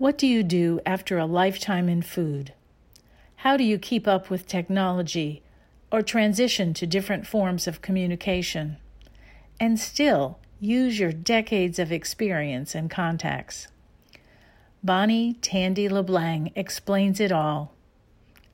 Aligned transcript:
What 0.00 0.16
do 0.16 0.26
you 0.26 0.42
do 0.42 0.80
after 0.86 1.18
a 1.18 1.26
lifetime 1.26 1.86
in 1.90 2.00
food? 2.00 2.54
How 3.36 3.58
do 3.58 3.64
you 3.64 3.78
keep 3.78 4.08
up 4.08 4.30
with 4.30 4.46
technology 4.46 5.42
or 5.92 6.00
transition 6.00 6.72
to 6.72 6.86
different 6.86 7.26
forms 7.26 7.66
of 7.66 7.82
communication? 7.82 8.78
And 9.60 9.78
still 9.78 10.38
use 10.58 10.98
your 10.98 11.12
decades 11.12 11.78
of 11.78 11.92
experience 11.92 12.74
and 12.74 12.90
contacts. 12.90 13.68
Bonnie 14.82 15.34
Tandy 15.42 15.86
LeBlang 15.86 16.52
explains 16.56 17.20
it 17.20 17.30
all. 17.30 17.74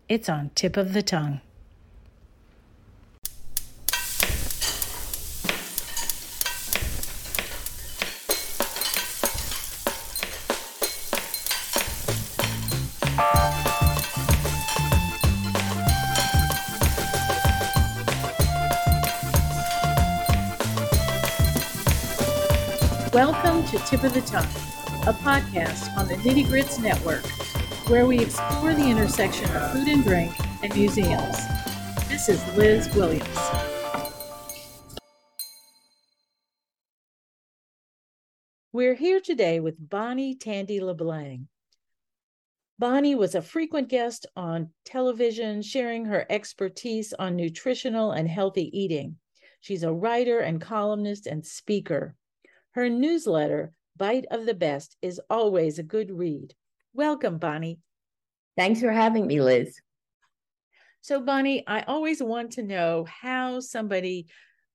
It's 0.09 0.29
on 0.29 0.51
tip 0.57 0.77
of 0.77 0.95
the 0.95 1.03
tongue. 1.03 1.41
Tip 23.87 24.03
of 24.03 24.15
the 24.15 24.21
Tongue, 24.23 24.43
a 25.07 25.13
podcast 25.13 25.97
on 25.97 26.09
the 26.09 26.17
Nitty 26.17 26.49
Grits 26.49 26.81
Network, 26.81 27.25
where 27.87 28.05
we 28.05 28.19
explore 28.19 28.75
the 28.75 28.85
intersection 28.85 29.49
of 29.55 29.71
food 29.71 29.87
and 29.87 30.03
drink 30.03 30.33
and 30.65 30.75
museums. 30.75 31.37
This 32.09 32.29
is 32.29 32.45
Liz 32.57 32.93
Williams. 32.97 33.39
We're 38.73 38.95
here 38.97 39.21
today 39.21 39.61
with 39.61 39.77
Bonnie 39.79 40.35
Tandy 40.35 40.81
LeBlang. 40.81 41.47
Bonnie 42.81 43.15
was 43.15 43.37
a 43.37 43.41
frequent 43.41 43.89
guest 43.89 44.27
on 44.35 44.71
television, 44.85 45.63
sharing 45.63 46.07
her 46.07 46.27
expertise 46.29 47.13
on 47.21 47.37
nutritional 47.37 48.11
and 48.11 48.29
healthy 48.29 48.69
eating. 48.77 49.19
She's 49.61 49.85
a 49.85 49.93
writer 49.93 50.41
and 50.41 50.61
columnist 50.61 51.29
and 51.29 51.47
speaker. 51.47 52.17
Her 52.77 52.91
newsletter, 52.91 53.73
Bite 53.97 54.27
of 54.31 54.45
the 54.45 54.53
Best, 54.53 54.99
is 55.01 55.19
always 55.31 55.79
a 55.79 55.83
good 55.83 56.11
read. 56.11 56.55
Welcome, 56.93 57.39
Bonnie. 57.39 57.81
Thanks 58.55 58.83
for 58.83 58.93
having 58.93 59.27
me, 59.27 59.41
Liz. 59.41 59.81
So, 61.01 61.23
Bonnie, 61.23 61.67
I 61.67 61.81
always 61.83 62.23
want 62.23 62.53
to 62.53 62.63
know 62.63 63.07
how 63.07 63.61
somebody 63.61 64.27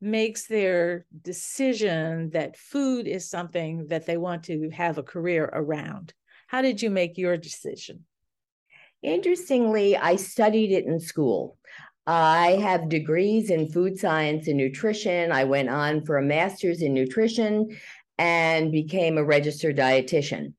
makes 0.02 0.48
their 0.48 1.06
decision 1.22 2.32
that 2.32 2.58
food 2.58 3.08
is 3.08 3.30
something 3.30 3.86
that 3.90 4.08
they 4.08 4.18
want 4.18 4.46
to 4.46 4.72
have 4.72 4.98
a 4.98 5.04
career 5.04 5.48
around. 5.54 6.12
How 6.48 6.64
did 6.64 6.82
you 6.82 6.90
make 6.90 7.20
your 7.20 7.38
decision? 7.38 8.06
Interestingly, 9.04 9.96
I 9.96 10.16
studied 10.16 10.72
it 10.72 10.86
in 10.86 11.00
school. 11.00 11.60
I 12.08 12.58
have 12.62 12.90
degrees 12.90 13.50
in 13.50 13.72
food 13.72 13.98
science 13.98 14.48
and 14.48 14.58
nutrition. 14.58 15.32
I 15.32 15.44
went 15.44 15.70
on 15.70 16.04
for 16.06 16.18
a 16.18 16.24
master's 16.24 16.82
in 16.82 16.94
nutrition 16.94 17.78
and 18.18 18.72
became 18.72 19.18
a 19.18 19.24
registered 19.24 19.78
dietitian. 19.78 20.54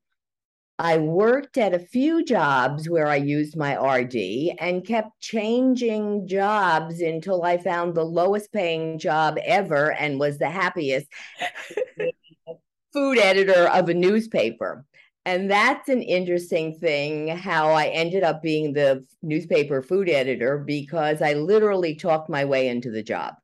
I 0.79 0.97
worked 0.97 1.57
at 1.57 1.73
a 1.73 1.79
few 1.79 2.25
jobs 2.25 2.89
where 2.89 3.07
I 3.07 3.17
used 3.17 3.55
my 3.55 3.75
RD 3.75 4.15
and 4.59 4.85
kept 4.85 5.19
changing 5.19 6.27
jobs 6.27 6.99
until 6.99 7.43
I 7.43 7.57
found 7.57 7.93
the 7.93 8.03
lowest 8.03 8.51
paying 8.51 8.97
job 8.97 9.37
ever 9.45 9.91
and 9.91 10.19
was 10.19 10.39
the 10.39 10.49
happiest 10.49 11.07
food 12.93 13.19
editor 13.19 13.67
of 13.69 13.89
a 13.89 13.93
newspaper. 13.93 14.83
And 15.25 15.49
that's 15.49 15.87
an 15.87 16.01
interesting 16.01 16.77
thing 16.77 17.29
how 17.29 17.71
I 17.71 17.87
ended 17.87 18.23
up 18.23 18.41
being 18.41 18.73
the 18.73 19.05
newspaper 19.21 19.81
food 19.81 20.09
editor 20.09 20.57
because 20.57 21.21
I 21.21 21.33
literally 21.33 21.95
talked 21.95 22.29
my 22.29 22.43
way 22.43 22.67
into 22.67 22.91
the 22.91 23.03
job. 23.03 23.35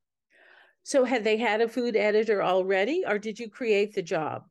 So, 0.84 1.06
had 1.06 1.24
they 1.24 1.38
had 1.38 1.62
a 1.62 1.68
food 1.68 1.96
editor 1.96 2.44
already, 2.44 3.04
or 3.08 3.18
did 3.18 3.40
you 3.40 3.50
create 3.50 3.94
the 3.94 4.02
job? 4.02 4.44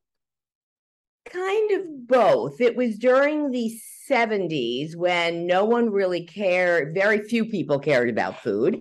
Kind 1.25 1.71
of 1.73 2.07
both. 2.07 2.61
It 2.61 2.77
was 2.77 2.99
during 2.99 3.51
the 3.51 3.79
70s 4.09 4.97
when 4.97 5.47
no 5.47 5.65
one 5.65 5.91
really 5.91 6.25
cared, 6.25 6.95
very 6.95 7.23
few 7.23 7.45
people 7.45 7.79
cared 7.79 8.09
about 8.09 8.41
food. 8.41 8.81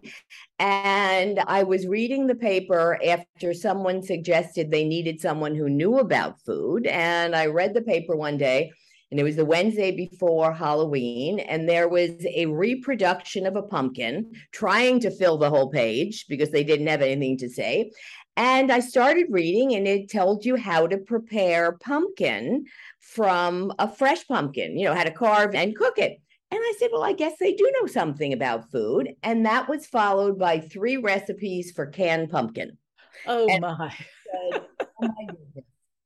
And 0.59 1.39
I 1.45 1.63
was 1.63 1.85
reading 1.85 2.25
the 2.25 2.35
paper 2.35 2.99
after 3.05 3.53
someone 3.53 4.01
suggested 4.01 4.71
they 4.71 4.85
needed 4.85 5.21
someone 5.21 5.53
who 5.53 5.69
knew 5.69 5.99
about 5.99 6.41
food. 6.41 6.87
And 6.87 7.35
I 7.35 7.45
read 7.45 7.73
the 7.75 7.81
paper 7.81 8.15
one 8.15 8.37
day, 8.37 8.71
and 9.11 9.19
it 9.19 9.23
was 9.23 9.35
the 9.35 9.45
Wednesday 9.45 9.91
before 9.91 10.51
Halloween. 10.51 11.39
And 11.39 11.69
there 11.69 11.87
was 11.87 12.11
a 12.25 12.47
reproduction 12.47 13.45
of 13.45 13.55
a 13.55 13.61
pumpkin 13.61 14.31
trying 14.51 14.99
to 15.01 15.11
fill 15.11 15.37
the 15.37 15.49
whole 15.49 15.69
page 15.69 16.25
because 16.27 16.49
they 16.49 16.63
didn't 16.63 16.87
have 16.87 17.03
anything 17.03 17.37
to 17.37 17.49
say. 17.49 17.91
And 18.35 18.71
I 18.71 18.81
started 18.81 19.27
reading, 19.29 19.75
and 19.75 19.87
it 19.87 20.11
told 20.11 20.45
you 20.45 20.55
how 20.55 20.87
to 20.87 20.97
prepare 20.97 21.73
pumpkin 21.73 22.65
from 22.99 23.73
a 23.79 23.87
fresh 23.87 24.27
pumpkin, 24.27 24.77
you 24.77 24.85
know, 24.85 24.93
how 24.93 25.03
to 25.03 25.11
carve 25.11 25.55
and 25.55 25.75
cook 25.75 25.97
it. 25.97 26.19
And 26.49 26.59
I 26.61 26.73
said, 26.79 26.89
Well, 26.91 27.03
I 27.03 27.13
guess 27.13 27.33
they 27.39 27.53
do 27.53 27.71
know 27.79 27.87
something 27.87 28.33
about 28.33 28.71
food. 28.71 29.13
And 29.23 29.45
that 29.45 29.67
was 29.67 29.85
followed 29.85 30.39
by 30.39 30.59
three 30.59 30.97
recipes 30.97 31.71
for 31.71 31.85
canned 31.85 32.29
pumpkin. 32.29 32.77
Oh, 33.25 33.47
my. 33.59 33.89
Said, 33.89 34.61
oh 34.81 34.87
my 35.01 35.27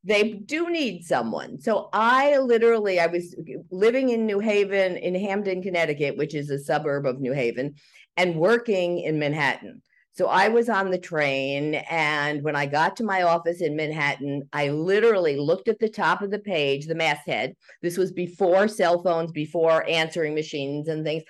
they 0.03 0.33
do 0.33 0.69
need 0.69 1.03
someone. 1.03 1.59
So 1.59 1.89
I 1.93 2.37
literally, 2.37 2.99
I 2.99 3.07
was 3.07 3.35
living 3.69 4.09
in 4.09 4.25
New 4.25 4.39
Haven, 4.39 4.97
in 4.97 5.13
Hamden, 5.13 5.61
Connecticut, 5.61 6.17
which 6.17 6.33
is 6.33 6.49
a 6.49 6.57
suburb 6.57 7.05
of 7.05 7.19
New 7.19 7.33
Haven, 7.33 7.75
and 8.17 8.35
working 8.35 8.99
in 8.99 9.19
Manhattan. 9.19 9.81
So 10.13 10.27
I 10.27 10.49
was 10.49 10.67
on 10.67 10.91
the 10.91 10.97
train, 10.97 11.75
and 11.89 12.43
when 12.43 12.55
I 12.55 12.65
got 12.65 12.97
to 12.97 13.03
my 13.03 13.21
office 13.21 13.61
in 13.61 13.77
Manhattan, 13.77 14.43
I 14.51 14.69
literally 14.69 15.37
looked 15.37 15.69
at 15.69 15.79
the 15.79 15.89
top 15.89 16.21
of 16.21 16.31
the 16.31 16.39
page, 16.39 16.85
the 16.85 16.95
masthead. 16.95 17.53
This 17.81 17.97
was 17.97 18.11
before 18.11 18.67
cell 18.67 19.01
phones, 19.01 19.31
before 19.31 19.87
answering 19.87 20.35
machines 20.35 20.89
and 20.89 21.05
things. 21.05 21.23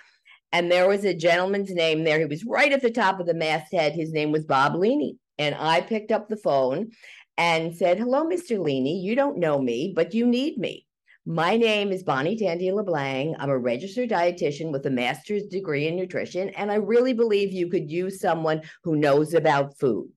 And 0.52 0.72
there 0.72 0.88
was 0.88 1.06
a 1.06 1.14
gentleman's 1.14 1.72
name 1.72 2.04
there. 2.04 2.20
He 2.20 2.26
was 2.26 2.44
right 2.44 2.72
at 2.72 2.82
the 2.82 2.92
top 2.92 3.20
of 3.20 3.28
the 3.28 3.36
masthead. 3.36 3.94
His 3.94 4.12
name 4.12 4.32
was 4.32 4.46
Bob 4.46 4.74
Leaney. 4.74 5.18
And 5.38 5.56
I 5.56 5.82
picked 5.82 6.12
up 6.12 6.28
the 6.28 6.38
phone 6.38 6.90
and 7.38 7.76
said, 7.76 8.00
Hello, 8.00 8.26
Mr. 8.26 8.58
Leaney. 8.58 9.02
You 9.02 9.16
don't 9.16 9.38
know 9.38 9.62
me, 9.62 9.94
but 9.96 10.14
you 10.14 10.26
need 10.26 10.58
me. 10.58 10.86
My 11.26 11.56
name 11.56 11.92
is 11.92 12.02
Bonnie 12.02 12.36
Tandy 12.36 12.72
LeBlang. 12.72 13.36
I'm 13.38 13.52
a 13.52 13.58
registered 13.58 14.10
dietitian 14.10 14.72
with 14.72 14.88
a 14.88 14.90
master's 14.90 15.46
degree 15.46 15.88
in 15.88 15.96
nutrition, 15.96 16.50
and 16.50 16.72
I 16.72 16.76
really 16.76 17.14
believe 17.14 17.54
you 17.54 17.70
could 17.70 17.92
use 17.92 18.20
someone 18.20 18.64
who 18.84 18.96
knows 18.96 19.36
about 19.36 19.78
food. 19.78 20.10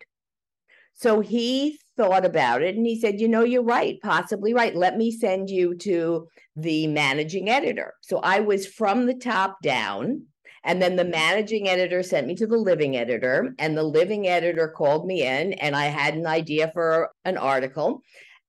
So 0.94 1.20
he 1.20 1.78
thought 1.98 2.24
about 2.24 2.62
it 2.62 2.74
and 2.74 2.86
he 2.86 2.98
said, 2.98 3.20
You 3.20 3.28
know, 3.28 3.44
you're 3.44 3.62
right, 3.62 4.00
possibly 4.02 4.54
right. 4.54 4.74
Let 4.74 4.96
me 4.96 5.10
send 5.10 5.50
you 5.50 5.76
to 5.78 6.26
the 6.56 6.86
managing 6.86 7.50
editor. 7.50 7.92
So 8.00 8.20
I 8.20 8.40
was 8.40 8.66
from 8.66 9.04
the 9.04 9.14
top 9.14 9.60
down. 9.62 10.22
And 10.66 10.80
then 10.80 10.96
the 10.96 11.04
managing 11.04 11.68
editor 11.68 12.02
sent 12.02 12.26
me 12.26 12.34
to 12.36 12.46
the 12.46 12.56
living 12.56 12.96
editor, 12.96 13.54
and 13.58 13.76
the 13.76 13.82
living 13.82 14.26
editor 14.26 14.68
called 14.74 15.06
me 15.06 15.22
in, 15.22 15.52
and 15.52 15.76
I 15.76 15.88
had 15.88 16.14
an 16.14 16.26
idea 16.26 16.70
for 16.72 17.10
an 17.26 17.36
article. 17.36 18.00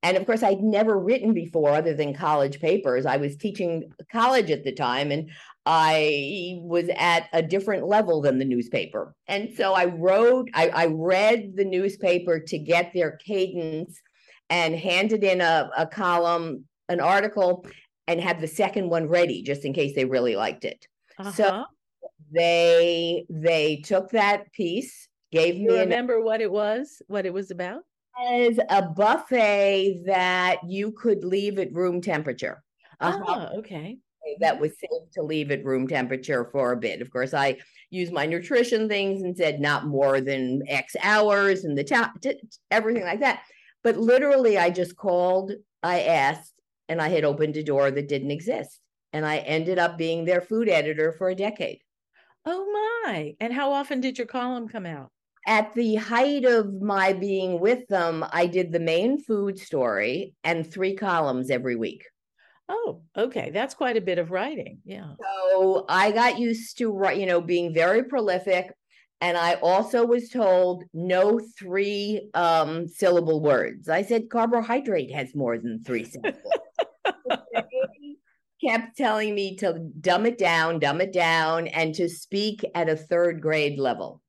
And 0.05 0.17
of 0.17 0.25
course, 0.27 0.43
I'd 0.43 0.61
never 0.61 0.99
written 0.99 1.33
before 1.33 1.71
other 1.71 1.95
than 1.95 2.13
college 2.13 2.59
papers. 2.61 3.07
I 3.07 3.17
was 3.17 3.35
teaching 3.35 3.91
college 4.11 4.51
at 4.51 4.63
the 4.63 4.71
time 4.71 5.11
and 5.11 5.31
I 5.65 6.59
was 6.61 6.89
at 6.95 7.27
a 7.33 7.41
different 7.41 7.87
level 7.87 8.21
than 8.21 8.37
the 8.37 8.45
newspaper. 8.45 9.15
And 9.27 9.51
so 9.57 9.73
I 9.73 9.85
wrote, 9.85 10.47
I, 10.53 10.69
I 10.69 10.85
read 10.85 11.55
the 11.55 11.65
newspaper 11.65 12.39
to 12.39 12.59
get 12.59 12.93
their 12.93 13.17
cadence 13.17 13.99
and 14.51 14.75
handed 14.75 15.23
in 15.23 15.41
a, 15.41 15.71
a 15.75 15.87
column, 15.87 16.65
an 16.87 16.99
article, 16.99 17.65
and 18.05 18.21
had 18.21 18.39
the 18.39 18.47
second 18.47 18.87
one 18.87 19.07
ready 19.07 19.41
just 19.41 19.65
in 19.65 19.73
case 19.73 19.95
they 19.95 20.05
really 20.05 20.35
liked 20.35 20.65
it. 20.65 20.85
Uh-huh. 21.17 21.31
So 21.31 21.63
they 22.31 23.25
they 23.27 23.77
took 23.77 24.11
that 24.11 24.51
piece, 24.53 25.07
gave 25.31 25.55
you 25.55 25.69
me. 25.69 25.79
Remember 25.79 26.17
an, 26.19 26.25
what 26.25 26.41
it 26.41 26.51
was? 26.51 27.01
What 27.07 27.25
it 27.25 27.33
was 27.33 27.49
about? 27.49 27.81
Was 28.17 28.59
a 28.69 28.81
buffet 28.81 30.03
that 30.05 30.57
you 30.67 30.91
could 30.91 31.23
leave 31.23 31.59
at 31.59 31.73
room 31.73 32.01
temperature. 32.01 32.63
Oh, 33.01 33.49
okay. 33.57 33.97
That 34.39 34.59
was 34.59 34.71
safe 34.79 35.11
to 35.13 35.21
leave 35.21 35.51
at 35.51 35.63
room 35.63 35.87
temperature 35.87 36.49
for 36.51 36.71
a 36.71 36.77
bit. 36.77 37.01
Of 37.01 37.11
course, 37.11 37.33
I 37.33 37.57
used 37.89 38.11
my 38.11 38.25
nutrition 38.25 38.89
things 38.89 39.21
and 39.21 39.37
said 39.37 39.59
not 39.59 39.85
more 39.85 40.19
than 40.19 40.63
X 40.67 40.95
hours 41.01 41.63
and 41.63 41.77
the 41.77 41.83
top, 41.83 42.19
t- 42.21 42.41
everything 42.71 43.03
like 43.03 43.19
that. 43.19 43.43
But 43.83 43.97
literally, 43.97 44.57
I 44.57 44.71
just 44.71 44.95
called, 44.95 45.51
I 45.83 46.01
asked, 46.01 46.53
and 46.89 47.01
I 47.01 47.09
had 47.09 47.23
opened 47.23 47.55
a 47.57 47.63
door 47.63 47.91
that 47.91 48.07
didn't 48.07 48.31
exist. 48.31 48.79
And 49.13 49.25
I 49.25 49.37
ended 49.37 49.77
up 49.77 49.97
being 49.97 50.25
their 50.25 50.41
food 50.41 50.69
editor 50.69 51.11
for 51.11 51.29
a 51.29 51.35
decade. 51.35 51.79
Oh 52.45 53.03
my. 53.05 53.35
And 53.39 53.53
how 53.53 53.71
often 53.71 54.01
did 54.01 54.17
your 54.17 54.27
column 54.27 54.67
come 54.67 54.85
out? 54.85 55.11
At 55.45 55.73
the 55.75 55.95
height 55.95 56.45
of 56.45 56.81
my 56.81 57.13
being 57.13 57.59
with 57.59 57.87
them, 57.87 58.25
I 58.31 58.47
did 58.47 58.71
the 58.71 58.79
main 58.79 59.21
food 59.21 59.59
story 59.59 60.33
and 60.43 60.65
three 60.65 60.95
columns 60.95 61.49
every 61.49 61.75
week. 61.75 62.03
Oh, 62.67 63.03
okay. 63.15 63.51
That's 63.51 63.75
quite 63.75 63.95
a 63.95 64.01
bit 64.01 64.17
of 64.17 64.31
writing. 64.31 64.79
Yeah. 64.85 65.13
So 65.51 65.85
I 65.87 66.11
got 66.11 66.39
used 66.39 66.77
to 66.79 67.11
you 67.15 67.25
know, 67.27 67.41
being 67.41 67.73
very 67.73 68.03
prolific. 68.03 68.71
And 69.21 69.37
I 69.37 69.53
also 69.55 70.05
was 70.05 70.29
told 70.29 70.83
no 70.93 71.39
three 71.57 72.29
um, 72.33 72.87
syllable 72.87 73.41
words. 73.41 73.87
I 73.87 74.01
said 74.01 74.29
carbohydrate 74.29 75.13
has 75.13 75.35
more 75.35 75.57
than 75.57 75.83
three 75.83 76.03
syllables. 76.03 76.53
kept 78.65 78.97
telling 78.97 79.35
me 79.35 79.55
to 79.57 79.89
dumb 80.01 80.25
it 80.25 80.37
down, 80.37 80.79
dumb 80.79 81.01
it 81.01 81.13
down, 81.13 81.67
and 81.67 81.93
to 81.95 82.09
speak 82.09 82.63
at 82.73 82.89
a 82.89 82.95
third 82.95 83.41
grade 83.41 83.79
level. 83.79 84.21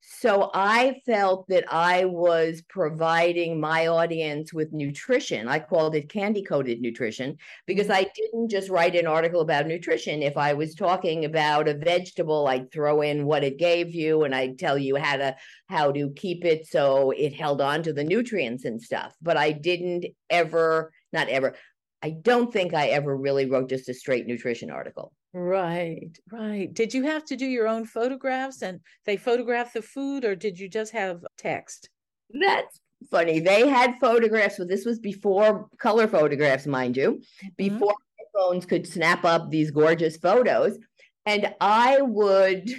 So 0.00 0.50
I 0.54 1.00
felt 1.06 1.46
that 1.48 1.64
I 1.70 2.06
was 2.06 2.62
providing 2.68 3.60
my 3.60 3.88
audience 3.88 4.52
with 4.52 4.72
nutrition. 4.72 5.46
I 5.48 5.58
called 5.58 5.94
it 5.94 6.08
candy 6.08 6.42
coated 6.42 6.80
nutrition 6.80 7.36
because. 7.66 7.90
I 7.90 8.06
didn't 8.14 8.48
just 8.48 8.70
write 8.70 8.94
an 8.94 9.06
article 9.06 9.40
about 9.40 9.66
nutrition. 9.66 10.22
If 10.22 10.36
I 10.36 10.54
was 10.54 10.74
talking 10.74 11.24
about 11.24 11.68
a 11.68 11.74
vegetable, 11.74 12.46
I'd 12.46 12.70
throw 12.70 13.02
in 13.02 13.26
what 13.26 13.44
it 13.44 13.58
gave 13.58 13.94
you 13.94 14.22
and 14.22 14.34
I'd 14.34 14.58
tell 14.58 14.78
you 14.78 14.96
how 14.96 15.16
to 15.16 15.36
how 15.68 15.92
to 15.92 16.10
keep 16.10 16.44
it 16.44 16.66
so 16.66 17.10
it 17.10 17.34
held 17.34 17.60
on 17.60 17.82
to 17.82 17.92
the 17.92 18.04
nutrients 18.04 18.64
and 18.64 18.80
stuff. 18.80 19.14
But 19.20 19.36
I 19.36 19.52
didn't 19.52 20.06
ever, 20.30 20.92
not 21.12 21.28
ever, 21.28 21.56
I 22.02 22.10
don't 22.10 22.52
think 22.52 22.74
I 22.74 22.88
ever 22.88 23.16
really 23.16 23.46
wrote 23.46 23.68
just 23.68 23.88
a 23.88 23.94
straight 23.94 24.26
nutrition 24.26 24.70
article. 24.70 25.12
Right, 25.32 26.10
right. 26.32 26.72
Did 26.72 26.94
you 26.94 27.04
have 27.04 27.24
to 27.26 27.36
do 27.36 27.46
your 27.46 27.68
own 27.68 27.84
photographs 27.84 28.62
and 28.62 28.80
they 29.06 29.16
photographed 29.16 29.74
the 29.74 29.82
food 29.82 30.24
or 30.24 30.34
did 30.34 30.58
you 30.58 30.68
just 30.68 30.92
have 30.92 31.24
text? 31.36 31.88
That's 32.30 32.80
funny. 33.10 33.40
They 33.40 33.68
had 33.68 34.00
photographs, 34.00 34.58
but 34.58 34.68
this 34.68 34.84
was 34.84 34.98
before 34.98 35.68
color 35.78 36.08
photographs, 36.08 36.66
mind 36.66 36.96
you, 36.96 37.12
mm-hmm. 37.12 37.48
before 37.56 37.94
phones 38.34 38.66
could 38.66 38.86
snap 38.86 39.24
up 39.24 39.50
these 39.50 39.70
gorgeous 39.70 40.16
photos. 40.16 40.78
And 41.26 41.54
I 41.60 42.00
would 42.00 42.70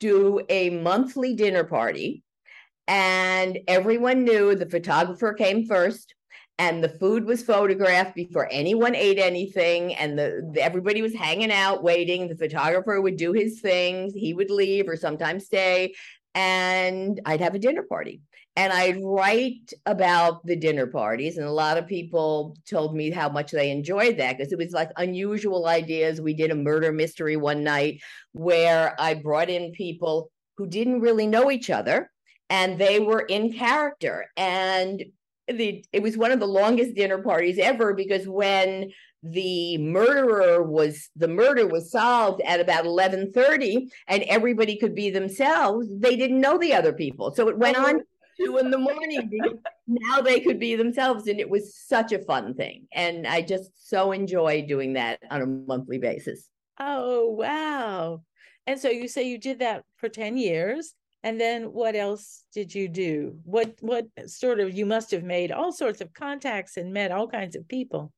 do 0.00 0.40
a 0.48 0.70
monthly 0.70 1.34
dinner 1.34 1.64
party, 1.64 2.22
and 2.86 3.58
everyone 3.66 4.24
knew 4.24 4.54
the 4.54 4.68
photographer 4.68 5.32
came 5.32 5.66
first 5.66 6.14
and 6.58 6.82
the 6.82 6.88
food 6.88 7.24
was 7.24 7.42
photographed 7.42 8.16
before 8.16 8.48
anyone 8.50 8.94
ate 8.94 9.18
anything 9.18 9.94
and 9.94 10.18
the, 10.18 10.50
the, 10.52 10.60
everybody 10.60 11.02
was 11.02 11.14
hanging 11.14 11.52
out 11.52 11.84
waiting. 11.84 12.28
The 12.28 12.36
photographer 12.36 13.00
would 13.00 13.16
do 13.16 13.32
his 13.32 13.60
things. 13.60 14.12
He 14.12 14.34
would 14.34 14.50
leave 14.50 14.88
or 14.88 14.96
sometimes 14.96 15.46
stay 15.46 15.94
and 16.34 17.20
i'd 17.24 17.40
have 17.40 17.54
a 17.54 17.58
dinner 17.58 17.82
party. 17.82 18.20
And 18.56 18.72
i'd 18.72 19.00
write 19.02 19.72
about 19.86 20.44
the 20.44 20.56
dinner 20.56 20.86
parties 20.86 21.38
and 21.38 21.46
a 21.46 21.52
lot 21.52 21.78
of 21.78 21.86
people 21.86 22.56
told 22.68 22.94
me 22.94 23.10
how 23.10 23.28
much 23.28 23.52
they 23.52 23.70
enjoyed 23.70 24.18
that 24.18 24.36
because 24.36 24.52
it 24.52 24.58
was 24.58 24.72
like 24.72 24.90
unusual 24.96 25.66
ideas. 25.66 26.20
We 26.20 26.34
did 26.34 26.50
a 26.50 26.56
murder 26.56 26.92
mystery 26.92 27.36
one 27.36 27.62
night 27.62 28.00
where 28.32 28.94
i 29.00 29.14
brought 29.14 29.48
in 29.48 29.72
people 29.72 30.30
who 30.56 30.66
didn't 30.66 31.00
really 31.00 31.26
know 31.26 31.50
each 31.50 31.70
other 31.70 32.10
and 32.50 32.78
they 32.78 32.98
were 32.98 33.20
in 33.20 33.52
character. 33.52 34.26
And 34.36 35.04
the 35.48 35.84
it 35.92 36.02
was 36.02 36.16
one 36.16 36.30
of 36.30 36.40
the 36.40 36.46
longest 36.46 36.94
dinner 36.94 37.22
parties 37.22 37.58
ever 37.58 37.94
because 37.94 38.26
when 38.26 38.90
the 39.22 39.78
murderer 39.78 40.62
was 40.62 41.08
the 41.16 41.28
murder 41.28 41.66
was 41.66 41.90
solved 41.90 42.40
at 42.42 42.60
about 42.60 42.84
11:30 42.84 43.90
and 44.06 44.22
everybody 44.24 44.76
could 44.76 44.94
be 44.94 45.10
themselves 45.10 45.88
they 45.98 46.16
didn't 46.16 46.40
know 46.40 46.58
the 46.58 46.74
other 46.74 46.92
people. 46.92 47.34
So 47.34 47.48
it 47.48 47.58
went 47.58 47.78
oh. 47.78 47.86
on 47.86 48.02
two 48.40 48.58
in 48.58 48.70
the 48.70 48.78
morning 48.78 49.28
now 49.88 50.20
they 50.20 50.38
could 50.38 50.60
be 50.60 50.76
themselves 50.76 51.26
and 51.26 51.40
it 51.40 51.50
was 51.50 51.76
such 51.76 52.12
a 52.12 52.20
fun 52.20 52.54
thing. 52.54 52.86
And 52.92 53.26
i 53.26 53.42
just 53.42 53.88
so 53.88 54.12
enjoy 54.12 54.64
doing 54.66 54.92
that 54.92 55.20
on 55.30 55.42
a 55.42 55.46
monthly 55.46 55.98
basis. 55.98 56.48
Oh 56.78 57.28
wow. 57.30 58.22
And 58.66 58.78
so 58.78 58.90
you 58.90 59.08
say 59.08 59.22
you 59.22 59.38
did 59.38 59.60
that 59.60 59.84
for 59.96 60.08
10 60.08 60.36
years 60.36 60.94
and 61.22 61.40
then 61.40 61.64
what 61.72 61.96
else 61.96 62.44
did 62.52 62.74
you 62.74 62.88
do? 62.88 63.38
What 63.44 63.74
what 63.80 64.06
sort 64.26 64.60
of 64.60 64.76
you 64.76 64.86
must 64.86 65.10
have 65.10 65.24
made 65.24 65.50
all 65.50 65.72
sorts 65.72 66.00
of 66.00 66.12
contacts 66.14 66.76
and 66.76 66.92
met 66.92 67.10
all 67.10 67.26
kinds 67.26 67.56
of 67.56 67.66
people. 67.68 68.12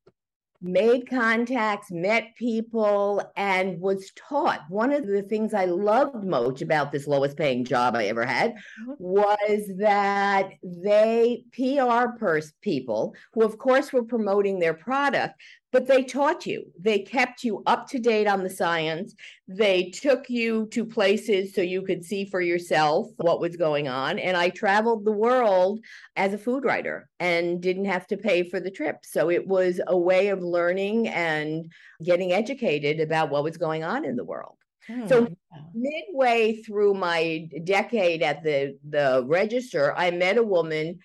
Made 0.63 1.09
contacts 1.09 1.89
met 1.89 2.35
people 2.37 3.23
and 3.35 3.81
was 3.81 4.11
taught. 4.15 4.61
One 4.69 4.91
of 4.91 5.07
the 5.07 5.23
things 5.23 5.55
i 5.55 5.65
loved 5.65 6.23
most 6.23 6.61
about 6.61 6.91
this 6.91 7.07
lowest 7.07 7.35
paying 7.35 7.65
job 7.65 7.95
i 7.95 8.05
ever 8.05 8.23
had 8.23 8.53
mm-hmm. 8.53 8.93
was 8.99 9.71
that 9.79 10.51
they 10.61 11.43
pr 11.51 12.17
pers- 12.19 12.53
people 12.61 13.15
who 13.33 13.43
of 13.43 13.57
course 13.57 13.91
were 13.91 14.03
promoting 14.03 14.59
their 14.59 14.75
product 14.75 15.41
but 15.71 15.87
they 15.87 16.03
taught 16.03 16.45
you. 16.45 16.65
They 16.79 16.99
kept 16.99 17.43
you 17.43 17.63
up 17.65 17.87
to 17.89 17.99
date 17.99 18.27
on 18.27 18.43
the 18.43 18.49
science. 18.49 19.15
They 19.47 19.89
took 19.89 20.29
you 20.29 20.67
to 20.67 20.85
places 20.85 21.55
so 21.55 21.61
you 21.61 21.81
could 21.81 22.03
see 22.03 22.25
for 22.25 22.41
yourself 22.41 23.07
what 23.17 23.39
was 23.39 23.55
going 23.55 23.87
on. 23.87 24.19
And 24.19 24.35
i 24.35 24.49
traveled 24.49 25.05
the 25.05 25.11
world 25.11 25.79
as 26.15 26.33
a 26.33 26.37
food 26.37 26.65
writer 26.65 27.09
and 27.19 27.61
didn't 27.61 27.85
have 27.85 28.05
to 28.07 28.17
pay 28.17 28.43
for 28.43 28.59
the 28.59 28.71
trip. 28.71 28.97
So 29.03 29.29
it 29.29 29.47
was 29.47 29.79
a 29.87 29.97
way 29.97 30.27
of 30.27 30.41
learning 30.41 31.07
and 31.07 31.71
getting 32.03 32.33
educated 32.33 32.99
about 32.99 33.29
what 33.29 33.43
was 33.43 33.57
going 33.57 33.83
on 33.83 34.03
in 34.05 34.15
the 34.15 34.25
world. 34.25 34.57
Hmm, 34.87 35.07
so 35.07 35.27
midway 35.73 36.61
through 36.61 36.95
my 36.95 37.47
decade 37.63 38.23
at 38.23 38.43
the 38.43 38.77
the 38.89 39.23
register 39.27 39.93
i 39.95 40.09
met 40.09 40.37
a 40.37 40.43
woman 40.43 40.97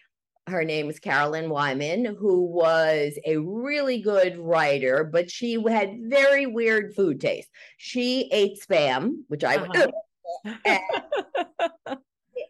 her 0.46 0.64
name 0.64 0.88
is 0.88 1.00
Carolyn 1.00 1.50
Wyman, 1.50 2.04
who 2.04 2.44
was 2.44 3.18
a 3.24 3.36
really 3.36 4.00
good 4.00 4.38
writer, 4.38 5.02
but 5.02 5.30
she 5.30 5.60
had 5.68 5.98
very 6.02 6.46
weird 6.46 6.94
food 6.94 7.20
taste. 7.20 7.48
She 7.78 8.28
ate 8.32 8.60
spam, 8.60 9.22
which 9.28 9.42
I 9.42 9.56
uh-huh. 9.56 9.90
and, 10.64 10.80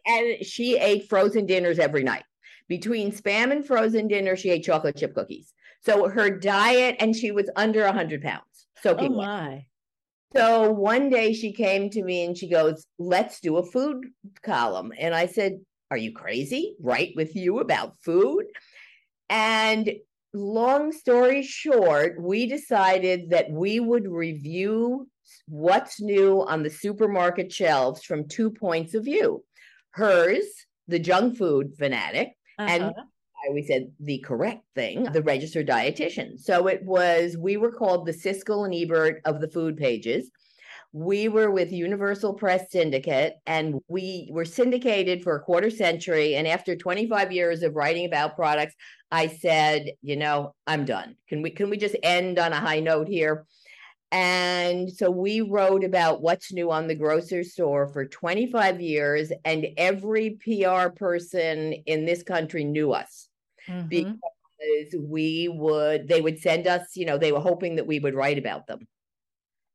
and 0.05 0.45
she 0.45 0.77
ate 0.77 1.09
frozen 1.09 1.47
dinners 1.47 1.79
every 1.79 2.03
night. 2.03 2.23
Between 2.67 3.11
spam 3.11 3.51
and 3.51 3.65
frozen 3.65 4.07
dinner, 4.07 4.35
she 4.35 4.51
ate 4.51 4.63
chocolate 4.63 4.97
chip 4.97 5.15
cookies. 5.15 5.53
So 5.83 6.07
her 6.09 6.29
diet, 6.29 6.97
and 6.99 7.15
she 7.15 7.31
was 7.31 7.49
under 7.55 7.83
a 7.83 7.87
100 7.87 8.21
pounds. 8.21 8.67
So 8.83 8.95
oh 8.97 9.09
my. 9.09 9.65
So 10.35 10.71
one 10.71 11.09
day 11.09 11.33
she 11.33 11.53
came 11.53 11.89
to 11.91 12.03
me 12.03 12.25
and 12.25 12.37
she 12.37 12.49
goes, 12.49 12.85
Let's 12.99 13.39
do 13.39 13.57
a 13.57 13.65
food 13.65 14.07
column. 14.43 14.91
And 14.99 15.15
I 15.15 15.25
said, 15.25 15.59
are 15.89 15.97
you 15.97 16.11
crazy? 16.11 16.75
Right 16.79 17.13
with 17.15 17.35
you 17.35 17.59
about 17.59 17.97
food? 18.03 18.45
And 19.29 19.89
long 20.33 20.91
story 20.91 21.43
short, 21.43 22.21
we 22.21 22.45
decided 22.47 23.29
that 23.31 23.49
we 23.49 23.79
would 23.79 24.07
review 24.07 25.07
what's 25.47 26.01
new 26.01 26.45
on 26.45 26.63
the 26.63 26.69
supermarket 26.69 27.51
shelves 27.51 28.03
from 28.03 28.27
two 28.27 28.49
points 28.49 28.93
of 28.93 29.05
view 29.05 29.43
hers, 29.91 30.45
the 30.87 30.99
junk 30.99 31.37
food 31.37 31.73
fanatic, 31.77 32.33
uh-huh. 32.59 32.69
and 32.69 32.83
I 32.83 33.49
always 33.49 33.67
said 33.67 33.91
the 33.99 34.19
correct 34.19 34.63
thing, 34.75 35.03
the 35.03 35.21
registered 35.23 35.67
dietitian. 35.67 36.39
So 36.39 36.67
it 36.67 36.83
was, 36.83 37.37
we 37.37 37.57
were 37.57 37.71
called 37.71 38.05
the 38.05 38.11
Siskel 38.11 38.65
and 38.65 38.73
Ebert 38.73 39.21
of 39.25 39.41
the 39.41 39.47
food 39.47 39.77
pages 39.77 40.29
we 40.97 41.27
were 41.27 41.51
with 41.51 41.71
Universal 41.71 42.33
Press 42.33 42.71
Syndicate 42.71 43.35
and 43.45 43.79
we 43.87 44.29
were 44.31 44.45
syndicated 44.45 45.21
for 45.21 45.35
a 45.35 45.39
quarter 45.39 45.69
century. 45.69 46.35
And 46.35 46.47
after 46.47 46.75
25 46.75 47.31
years 47.31 47.61
of 47.61 47.75
writing 47.75 48.07
about 48.07 48.35
products, 48.35 48.73
I 49.11 49.27
said, 49.27 49.91
you 50.01 50.15
know, 50.15 50.55
I'm 50.65 50.85
done. 50.85 51.15
Can 51.29 51.43
we 51.43 51.51
can 51.51 51.69
we 51.69 51.77
just 51.77 51.95
end 52.01 52.39
on 52.39 52.51
a 52.51 52.59
high 52.59 52.79
note 52.79 53.07
here? 53.07 53.45
And 54.11 54.91
so 54.91 55.11
we 55.11 55.41
wrote 55.41 55.83
about 55.83 56.21
what's 56.21 56.51
new 56.51 56.71
on 56.71 56.87
the 56.87 56.95
grocery 56.95 57.43
store 57.43 57.87
for 57.89 58.07
25 58.07 58.81
years, 58.81 59.31
and 59.45 59.67
every 59.77 60.39
PR 60.41 60.89
person 60.89 61.73
in 61.73 62.05
this 62.05 62.23
country 62.23 62.63
knew 62.63 62.93
us 62.93 63.27
mm-hmm. 63.67 63.87
because 63.89 64.95
we 64.97 65.49
would, 65.49 66.07
they 66.07 66.21
would 66.21 66.39
send 66.39 66.67
us, 66.67 66.95
you 66.95 67.05
know, 67.05 67.17
they 67.17 67.33
were 67.33 67.41
hoping 67.41 67.75
that 67.75 67.85
we 67.85 67.99
would 67.99 68.15
write 68.15 68.37
about 68.37 68.65
them. 68.65 68.87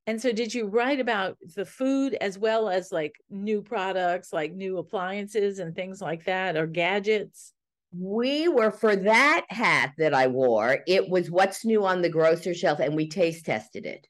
And 0.07 0.21
so, 0.21 0.33
did 0.33 0.53
you 0.53 0.67
write 0.67 0.99
about 0.99 1.37
the 1.55 1.65
food 1.65 2.15
as 2.21 2.39
well 2.39 2.69
as 2.69 2.91
like 2.91 3.15
new 3.31 3.63
products, 3.63 4.33
like 4.33 4.53
new 4.53 4.79
appliances 4.79 5.61
and 5.61 5.75
things 5.75 6.01
like 6.01 6.25
that, 6.25 6.57
or 6.57 6.67
gadgets? 6.67 7.53
We 7.97 8.49
were 8.49 8.71
for 8.71 8.97
that 8.97 9.45
hat 9.49 9.93
that 9.99 10.15
I 10.15 10.27
wore, 10.27 10.79
it 10.87 11.09
was 11.09 11.31
what's 11.31 11.65
new 11.65 11.85
on 11.85 12.03
the 12.03 12.09
grocery 12.09 12.55
shelf, 12.55 12.81
and 12.81 12.97
we 12.97 13.09
taste 13.09 13.45
tested 13.45 13.87
it. 13.87 14.09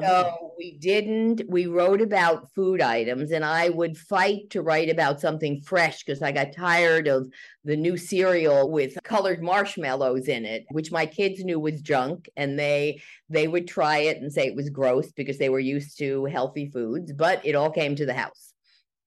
So 0.00 0.32
oh. 0.40 0.54
we 0.58 0.76
didn't, 0.78 1.42
we 1.48 1.66
wrote 1.66 2.02
about 2.02 2.52
food 2.54 2.80
items, 2.80 3.30
and 3.30 3.44
I 3.44 3.70
would 3.70 3.96
fight 3.96 4.50
to 4.50 4.60
write 4.60 4.90
about 4.90 5.20
something 5.20 5.62
fresh 5.62 6.04
because 6.04 6.20
I 6.22 6.30
got 6.30 6.52
tired 6.52 7.08
of 7.08 7.30
the 7.64 7.76
new 7.76 7.96
cereal 7.96 8.70
with 8.70 8.98
colored 9.02 9.42
marshmallows 9.42 10.28
in 10.28 10.44
it, 10.44 10.66
which 10.70 10.92
my 10.92 11.06
kids 11.06 11.42
knew 11.42 11.58
was 11.58 11.80
junk, 11.80 12.28
and 12.36 12.58
they 12.58 13.00
they 13.30 13.48
would 13.48 13.66
try 13.66 13.98
it 13.98 14.18
and 14.18 14.32
say 14.32 14.46
it 14.46 14.56
was 14.56 14.68
gross 14.70 15.10
because 15.12 15.38
they 15.38 15.48
were 15.48 15.58
used 15.58 15.98
to 15.98 16.26
healthy 16.26 16.68
foods, 16.70 17.12
but 17.12 17.44
it 17.44 17.54
all 17.54 17.70
came 17.70 17.96
to 17.96 18.06
the 18.06 18.14
house. 18.14 18.52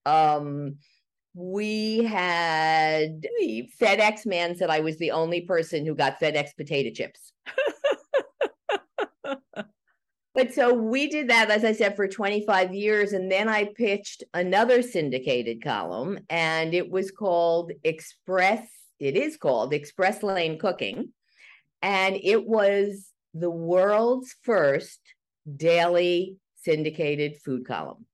Um, 0.04 0.78
we 1.34 2.02
had 2.04 3.26
FedEx 3.80 4.26
man 4.26 4.56
said 4.56 4.68
I 4.68 4.80
was 4.80 4.98
the 4.98 5.12
only 5.12 5.42
person 5.42 5.86
who 5.86 5.94
got 5.94 6.20
FedEx 6.20 6.56
potato 6.56 6.90
chips. 6.90 7.32
But 10.34 10.54
so 10.54 10.72
we 10.72 11.08
did 11.08 11.28
that, 11.28 11.50
as 11.50 11.64
I 11.64 11.72
said, 11.72 11.94
for 11.94 12.08
25 12.08 12.72
years. 12.74 13.12
And 13.12 13.30
then 13.30 13.48
I 13.48 13.70
pitched 13.76 14.24
another 14.32 14.82
syndicated 14.82 15.62
column, 15.62 16.20
and 16.30 16.72
it 16.72 16.90
was 16.90 17.10
called 17.10 17.72
Express. 17.84 18.66
It 18.98 19.16
is 19.16 19.36
called 19.36 19.74
Express 19.74 20.22
Lane 20.22 20.58
Cooking. 20.58 21.10
And 21.82 22.16
it 22.22 22.46
was 22.46 23.10
the 23.34 23.50
world's 23.50 24.34
first 24.42 25.00
daily 25.54 26.36
syndicated 26.56 27.36
food 27.44 27.66
column. 27.66 28.06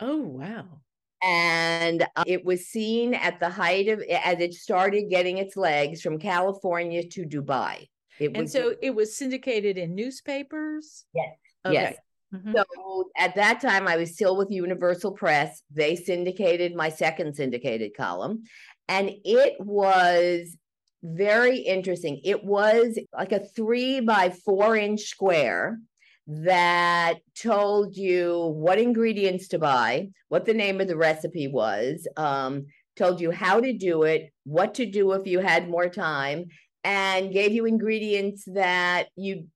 Oh, 0.00 0.18
wow. 0.18 0.80
And 1.22 2.06
uh, 2.16 2.24
it 2.26 2.44
was 2.44 2.66
seen 2.66 3.12
at 3.12 3.38
the 3.38 3.50
height 3.50 3.88
of 3.88 4.00
as 4.00 4.40
it 4.40 4.54
started 4.54 5.10
getting 5.10 5.36
its 5.36 5.56
legs 5.56 6.00
from 6.00 6.18
California 6.18 7.06
to 7.08 7.26
Dubai. 7.26 7.88
It 8.18 8.28
and 8.28 8.42
was, 8.42 8.52
so 8.52 8.74
it 8.80 8.94
was 8.94 9.14
syndicated 9.16 9.76
in 9.76 9.94
newspapers? 9.94 11.04
Yes. 11.14 11.36
Okay. 11.64 11.74
Yes. 11.74 11.96
Mm-hmm. 12.34 12.54
So 12.54 13.10
at 13.16 13.34
that 13.34 13.60
time, 13.60 13.88
I 13.88 13.96
was 13.96 14.12
still 14.12 14.36
with 14.36 14.50
Universal 14.50 15.12
Press. 15.12 15.62
They 15.72 15.96
syndicated 15.96 16.74
my 16.74 16.88
second 16.88 17.34
syndicated 17.34 17.96
column, 17.96 18.44
and 18.88 19.10
it 19.24 19.56
was 19.58 20.56
very 21.02 21.58
interesting. 21.58 22.20
It 22.24 22.44
was 22.44 22.98
like 23.12 23.32
a 23.32 23.44
three 23.44 24.00
by 24.00 24.30
four 24.30 24.76
inch 24.76 25.00
square 25.00 25.80
that 26.26 27.14
told 27.40 27.96
you 27.96 28.52
what 28.54 28.78
ingredients 28.78 29.48
to 29.48 29.58
buy, 29.58 30.08
what 30.28 30.44
the 30.44 30.54
name 30.54 30.80
of 30.80 30.86
the 30.86 30.96
recipe 30.96 31.48
was, 31.48 32.06
um, 32.16 32.66
told 32.96 33.20
you 33.20 33.30
how 33.30 33.60
to 33.60 33.72
do 33.72 34.04
it, 34.04 34.32
what 34.44 34.74
to 34.74 34.86
do 34.86 35.12
if 35.12 35.26
you 35.26 35.40
had 35.40 35.68
more 35.68 35.88
time, 35.88 36.44
and 36.84 37.32
gave 37.32 37.52
you 37.52 37.66
ingredients 37.66 38.44
that 38.46 39.08
you 39.16 39.46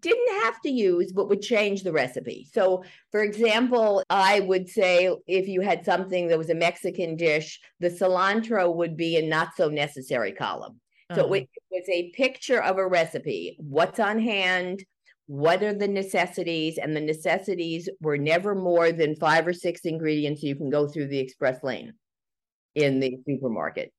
didn't 0.00 0.42
have 0.42 0.60
to 0.62 0.70
use 0.70 1.12
but 1.12 1.28
would 1.28 1.42
change 1.42 1.82
the 1.82 1.92
recipe. 1.92 2.48
So, 2.52 2.84
for 3.12 3.22
example, 3.22 4.02
I 4.10 4.40
would 4.40 4.68
say 4.68 5.14
if 5.26 5.46
you 5.48 5.60
had 5.60 5.84
something 5.84 6.28
that 6.28 6.38
was 6.38 6.50
a 6.50 6.54
Mexican 6.54 7.16
dish, 7.16 7.60
the 7.80 7.90
cilantro 7.90 8.74
would 8.74 8.96
be 8.96 9.16
a 9.16 9.26
not 9.26 9.50
so 9.56 9.68
necessary 9.68 10.32
column. 10.32 10.80
So 11.14 11.26
uh-huh. 11.26 11.34
it 11.34 11.48
was 11.70 11.88
a 11.88 12.10
picture 12.10 12.60
of 12.60 12.78
a 12.78 12.86
recipe, 12.86 13.56
what's 13.60 14.00
on 14.00 14.18
hand, 14.18 14.84
what 15.26 15.62
are 15.62 15.72
the 15.72 15.86
necessities, 15.86 16.78
and 16.78 16.96
the 16.96 17.00
necessities 17.00 17.88
were 18.00 18.18
never 18.18 18.56
more 18.56 18.90
than 18.90 19.14
five 19.14 19.46
or 19.46 19.52
six 19.52 19.82
ingredients 19.82 20.42
you 20.42 20.56
can 20.56 20.68
go 20.68 20.88
through 20.88 21.06
the 21.06 21.18
express 21.18 21.62
lane 21.62 21.92
in 22.74 22.98
the 22.98 23.16
supermarket 23.28 23.92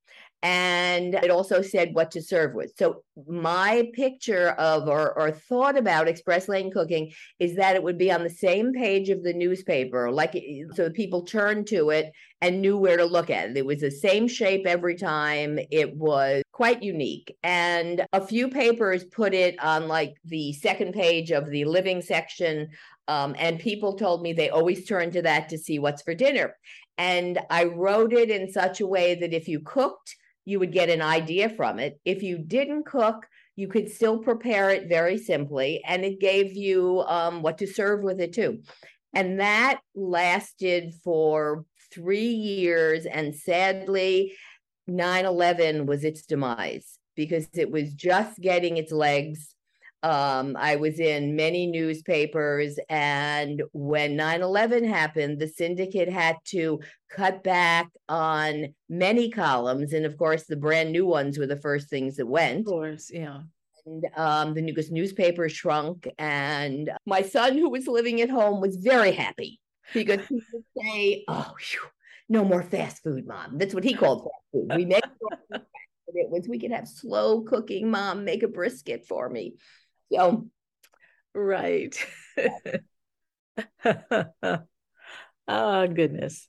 and 0.43 1.15
it 1.15 1.31
also 1.31 1.61
said 1.61 1.95
what 1.95 2.11
to 2.11 2.21
serve 2.21 2.53
with. 2.53 2.71
So 2.77 3.03
my 3.27 3.89
picture 3.93 4.49
of 4.51 4.87
or, 4.87 5.17
or 5.17 5.31
thought 5.31 5.77
about 5.77 6.07
express 6.07 6.47
lane 6.47 6.71
cooking 6.71 7.11
is 7.39 7.55
that 7.55 7.75
it 7.75 7.81
would 7.81 7.97
be 7.97 8.11
on 8.11 8.23
the 8.23 8.29
same 8.29 8.71
page 8.71 9.09
of 9.09 9.23
the 9.23 9.33
newspaper, 9.33 10.11
like 10.11 10.41
so 10.75 10.91
people 10.91 11.23
turned 11.23 11.67
to 11.67 11.89
it 11.89 12.11
and 12.41 12.61
knew 12.61 12.77
where 12.77 12.97
to 12.97 13.05
look 13.05 13.31
at 13.31 13.49
it. 13.49 13.57
It 13.57 13.65
was 13.65 13.81
the 13.81 13.89
same 13.89 14.27
shape 14.27 14.67
every 14.67 14.95
time. 14.95 15.57
It 15.71 15.95
was 15.95 16.43
quite 16.51 16.83
unique. 16.83 17.35
And 17.41 18.05
a 18.13 18.25
few 18.25 18.47
papers 18.47 19.05
put 19.05 19.33
it 19.33 19.59
on 19.59 19.87
like 19.87 20.17
the 20.23 20.53
second 20.53 20.93
page 20.93 21.31
of 21.31 21.49
the 21.49 21.65
living 21.65 22.01
section. 22.01 22.69
Um, 23.07 23.35
and 23.39 23.57
people 23.57 23.95
told 23.95 24.21
me 24.21 24.33
they 24.33 24.49
always 24.49 24.85
turn 24.85 25.09
to 25.11 25.21
that 25.23 25.49
to 25.49 25.57
see 25.57 25.79
what's 25.79 26.03
for 26.03 26.13
dinner. 26.13 26.55
And 26.99 27.39
I 27.49 27.65
wrote 27.65 28.13
it 28.13 28.29
in 28.29 28.51
such 28.51 28.81
a 28.81 28.87
way 28.87 29.15
that 29.15 29.33
if 29.33 29.47
you 29.47 29.59
cooked, 29.61 30.15
you 30.47 30.59
would 30.59 30.71
get 30.71 30.89
an 30.89 31.01
idea 31.01 31.49
from 31.49 31.77
it. 31.77 31.99
If 32.05 32.23
you 32.23 32.37
didn't 32.37 32.85
cook, 32.85 33.25
you 33.57 33.67
could 33.67 33.91
still 33.91 34.19
prepare 34.19 34.69
it 34.69 34.87
very 34.87 35.17
simply, 35.17 35.83
and 35.85 36.05
it 36.05 36.21
gave 36.21 36.53
you 36.53 37.01
um, 37.01 37.41
what 37.41 37.57
to 37.57 37.67
serve 37.67 38.01
with 38.01 38.21
it 38.21 38.31
too. 38.31 38.61
And 39.13 39.41
that 39.41 39.81
lasted 39.93 40.93
for 41.03 41.65
three 41.93 42.29
years. 42.29 43.05
And 43.05 43.35
sadly, 43.35 44.35
9 44.87 45.25
11 45.25 45.85
was 45.85 46.05
its 46.05 46.21
demise 46.21 46.97
because 47.17 47.49
it 47.53 47.69
was 47.69 47.93
just 47.93 48.39
getting 48.39 48.77
its 48.77 48.93
legs 48.93 49.53
um, 50.03 50.55
I 50.57 50.75
was 50.75 50.99
in 50.99 51.35
many 51.35 51.65
newspapers, 51.65 52.77
and 52.89 53.63
when 53.73 54.15
9 54.15 54.41
11 54.41 54.83
happened, 54.83 55.39
the 55.39 55.47
syndicate 55.47 56.09
had 56.09 56.37
to 56.45 56.79
cut 57.09 57.43
back 57.43 57.89
on 58.07 58.75
many 58.89 59.29
columns. 59.29 59.93
And 59.93 60.05
of 60.05 60.17
course, 60.17 60.43
the 60.43 60.55
brand 60.55 60.91
new 60.91 61.05
ones 61.05 61.37
were 61.37 61.47
the 61.47 61.55
first 61.55 61.89
things 61.89 62.17
that 62.17 62.27
went. 62.27 62.59
Of 62.59 62.65
course, 62.65 63.09
yeah. 63.11 63.41
And 63.85 64.05
um, 64.15 64.53
the 64.53 64.61
newspaper 64.91 65.49
shrunk. 65.49 66.07
And 66.19 66.91
my 67.05 67.21
son, 67.21 67.57
who 67.57 67.69
was 67.69 67.87
living 67.87 68.21
at 68.21 68.29
home, 68.29 68.61
was 68.61 68.75
very 68.75 69.13
happy 69.13 69.59
because 69.93 70.19
he 70.27 70.41
would 70.53 70.63
say, 70.77 71.23
Oh, 71.27 71.53
whew, 71.57 71.89
no 72.29 72.43
more 72.43 72.63
fast 72.63 73.01
food, 73.01 73.25
mom. 73.25 73.57
That's 73.57 73.73
what 73.73 73.85
he 73.85 73.93
called 73.93 74.23
fast 74.23 74.43
food. 74.51 74.75
We 74.75 74.85
make 74.85 75.03
it 76.17 76.29
was 76.29 76.47
we 76.47 76.59
could 76.59 76.71
have 76.71 76.87
slow 76.87 77.41
cooking, 77.41 77.91
mom, 77.91 78.23
make 78.25 78.43
a 78.43 78.47
brisket 78.47 79.05
for 79.05 79.29
me. 79.29 79.55
So, 80.11 80.47
right. 81.33 81.95
oh, 85.47 85.87
goodness. 85.87 86.47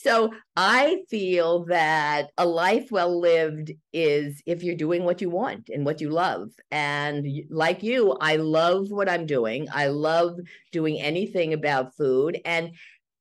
So 0.00 0.32
I 0.54 1.02
feel 1.10 1.64
that 1.64 2.30
a 2.38 2.46
life 2.46 2.92
well 2.92 3.18
lived 3.18 3.72
is 3.92 4.40
if 4.46 4.62
you're 4.62 4.76
doing 4.76 5.02
what 5.02 5.20
you 5.20 5.28
want 5.28 5.70
and 5.70 5.84
what 5.84 6.00
you 6.00 6.10
love. 6.10 6.50
And 6.70 7.26
like 7.50 7.82
you, 7.82 8.12
I 8.20 8.36
love 8.36 8.92
what 8.92 9.08
I'm 9.08 9.26
doing. 9.26 9.66
I 9.72 9.88
love 9.88 10.38
doing 10.70 11.00
anything 11.00 11.52
about 11.52 11.96
food 11.96 12.40
and 12.44 12.70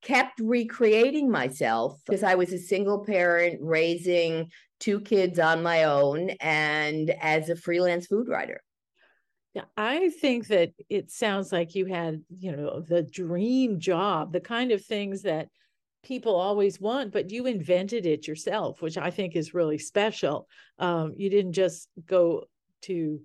kept 0.03 0.39
recreating 0.39 1.31
myself 1.31 1.99
because 2.05 2.21
I 2.21 2.35
was 2.35 2.53
a 2.53 2.59
single 2.59 3.03
parent 3.03 3.57
raising 3.59 4.51
two 4.79 4.99
kids 4.99 5.39
on 5.39 5.63
my 5.63 5.85
own 5.85 6.29
and 6.39 7.09
as 7.09 7.49
a 7.49 7.55
freelance 7.55 8.05
food 8.05 8.27
writer. 8.27 8.61
I 9.75 10.09
think 10.09 10.47
that 10.47 10.71
it 10.89 11.11
sounds 11.11 11.51
like 11.51 11.75
you 11.75 11.85
had, 11.85 12.23
you 12.29 12.55
know, 12.55 12.81
the 12.81 13.03
dream 13.03 13.79
job, 13.79 14.33
the 14.33 14.39
kind 14.39 14.71
of 14.71 14.83
things 14.83 15.23
that 15.23 15.49
people 16.03 16.35
always 16.35 16.79
want, 16.79 17.11
but 17.11 17.29
you 17.29 17.45
invented 17.45 18.05
it 18.05 18.27
yourself, 18.27 18.81
which 18.81 18.97
I 18.97 19.11
think 19.11 19.35
is 19.35 19.53
really 19.53 19.77
special. 19.77 20.47
Um, 20.79 21.13
you 21.17 21.29
didn't 21.29 21.53
just 21.53 21.89
go 22.05 22.45
to 22.83 23.19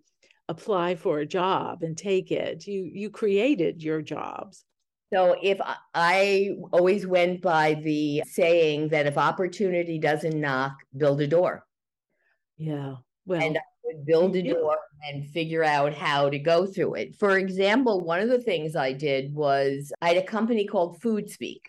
apply 0.49 0.97
for 0.97 1.21
a 1.21 1.27
job 1.27 1.83
and 1.83 1.97
take 1.97 2.31
it. 2.31 2.67
You 2.67 2.83
you 2.83 3.11
created 3.11 3.83
your 3.83 4.03
jobs. 4.03 4.65
So 5.13 5.37
if 5.43 5.59
I 5.95 6.51
always 6.73 7.07
went 7.07 7.43
by 7.43 7.75
the 7.75 8.23
saying 8.27 8.89
that 8.89 9.07
if 9.07 9.19
opportunity 9.19 9.99
doesn't 9.99 10.41
knock, 10.41 10.73
build 10.97 11.21
a 11.21 11.27
door. 11.27 11.65
Yeah. 12.57 12.97
Well, 13.27 13.43
and 13.43 13.57
I 13.57 13.61
would 13.85 14.05
build 14.05 14.37
a 14.37 14.43
door 14.43 14.77
and 15.09 15.29
figure 15.31 15.65
out 15.65 15.95
how 15.95 16.29
to 16.29 16.39
go 16.39 16.67
through 16.67 16.95
it. 16.95 17.17
For 17.17 17.39
example, 17.39 18.01
one 18.01 18.21
of 18.21 18.29
the 18.29 18.41
things 18.41 18.77
I 18.77 18.93
did 18.93 19.35
was 19.35 19.93
I 20.01 20.09
had 20.09 20.17
a 20.17 20.23
company 20.23 20.67
called 20.67 21.01
Food 21.01 21.31
Speak, 21.31 21.69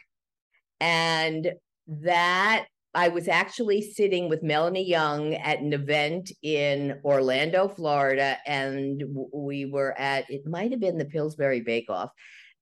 And 0.79 1.53
that 1.87 2.65
I 2.95 3.07
was 3.07 3.27
actually 3.27 3.81
sitting 3.81 4.29
with 4.29 4.43
Melanie 4.43 4.87
Young 4.87 5.33
at 5.33 5.59
an 5.59 5.73
event 5.73 6.31
in 6.43 6.99
Orlando, 7.03 7.67
Florida, 7.67 8.37
and 8.45 9.03
we 9.33 9.65
were 9.65 9.97
at 9.99 10.29
it 10.29 10.45
might 10.45 10.71
have 10.71 10.79
been 10.79 10.97
the 10.97 11.05
Pillsbury 11.05 11.61
Bake 11.61 11.89
Off, 11.89 12.11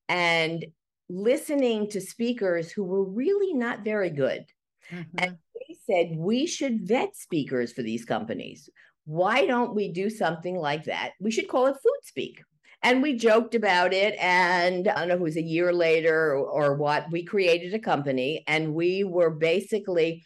and 0.07 0.65
listening 1.10 1.89
to 1.89 2.00
speakers 2.00 2.71
who 2.71 2.83
were 2.86 3.03
really 3.03 3.53
not 3.53 3.83
very 3.83 4.10
good. 4.10 4.45
Mm-hmm. 4.89 5.17
And 5.17 5.38
said 5.90 6.16
we 6.16 6.46
should 6.46 6.88
vet 6.88 7.16
speakers 7.16 7.72
for 7.72 7.82
these 7.82 8.06
companies 8.06 8.70
why 9.06 9.46
don't 9.46 9.76
we 9.76 9.92
do 9.92 10.10
something 10.10 10.56
like 10.56 10.86
that? 10.86 11.12
We 11.20 11.32
should 11.32 11.48
call 11.48 11.68
it 11.68 11.74
Food 11.74 12.00
Speak. 12.04 12.42
And 12.84 13.02
we 13.02 13.16
joked 13.16 13.54
about 13.54 13.94
it. 13.94 14.16
And 14.20 14.88
I 14.88 15.00
don't 15.00 15.08
know 15.10 15.14
if 15.16 15.20
it 15.20 15.24
was 15.24 15.38
a 15.38 15.44
year 15.44 15.72
later 15.72 16.34
or, 16.34 16.46
or 16.46 16.76
what, 16.76 17.12
we 17.12 17.24
created 17.24 17.74
a 17.74 17.80
company 17.80 18.44
and 18.48 18.74
we 18.74 19.04
were 19.04 19.30
basically 19.30 20.24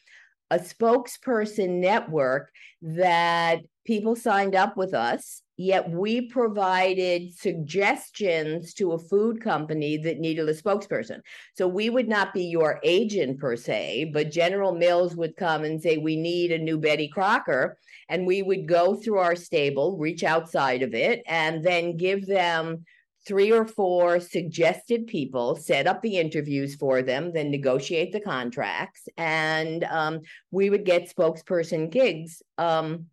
a 0.52 0.60
spokesperson 0.60 1.80
network 1.80 2.52
that 2.82 3.62
people 3.86 4.16
signed 4.16 4.56
up 4.56 4.78
with 4.78 4.94
us 4.94 5.42
yet 5.58 5.90
we 5.90 6.22
provided 6.22 7.34
suggestions 7.34 8.74
to 8.74 8.92
a 8.92 9.00
food 9.00 9.42
company 9.42 9.98
that 9.98 10.20
needed 10.20 10.48
a 10.50 10.54
spokesperson. 10.54 11.22
So 11.56 11.68
we 11.68 11.90
would 11.90 12.10
not 12.10 12.34
be 12.34 12.44
your 12.44 12.80
agent 12.84 13.40
per 13.40 13.56
se, 13.56 14.12
but 14.14 14.32
General 14.32 14.74
Mills 14.74 15.16
would 15.16 15.38
come 15.38 15.64
and 15.64 15.82
say, 15.82 15.98
We 15.98 16.16
need 16.16 16.52
a 16.52 16.58
new 16.58 16.78
Betty 16.78 17.08
Crocker. 17.08 17.78
And 18.10 18.28
we 18.28 18.44
would 18.44 18.68
go 18.68 18.96
through 18.96 19.18
our 19.18 19.36
stable, 19.36 19.98
reach 19.98 20.24
outside 20.24 20.84
of 20.84 20.94
it, 20.94 21.24
and 21.26 21.64
then 21.64 21.98
give 21.98 22.28
them 22.28 22.86
three 23.26 23.52
or 23.52 23.66
four 23.66 24.20
suggested 24.20 25.08
people, 25.08 25.56
set 25.56 25.88
up 25.88 26.02
the 26.02 26.18
interviews 26.18 26.76
for 26.76 27.02
them, 27.02 27.32
then 27.34 27.52
negotiate 27.52 28.12
the 28.12 28.20
contracts, 28.20 29.08
and 29.18 29.84
um, 29.86 30.22
we 30.52 30.70
would 30.70 30.86
get 30.86 31.14
spokesperson 31.14 31.90
gigs. 31.90 32.42
Um, 32.58 33.08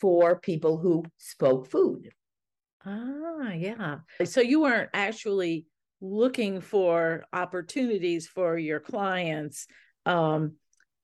for 0.00 0.40
people 0.40 0.78
who 0.78 1.04
spoke 1.18 1.70
food. 1.70 2.10
Ah, 2.84 3.52
yeah. 3.52 3.98
So 4.24 4.40
you 4.40 4.62
weren't 4.62 4.90
actually 4.94 5.66
looking 6.00 6.62
for 6.62 7.24
opportunities 7.32 8.26
for 8.26 8.56
your 8.56 8.80
clients 8.80 9.66
um, 10.06 10.52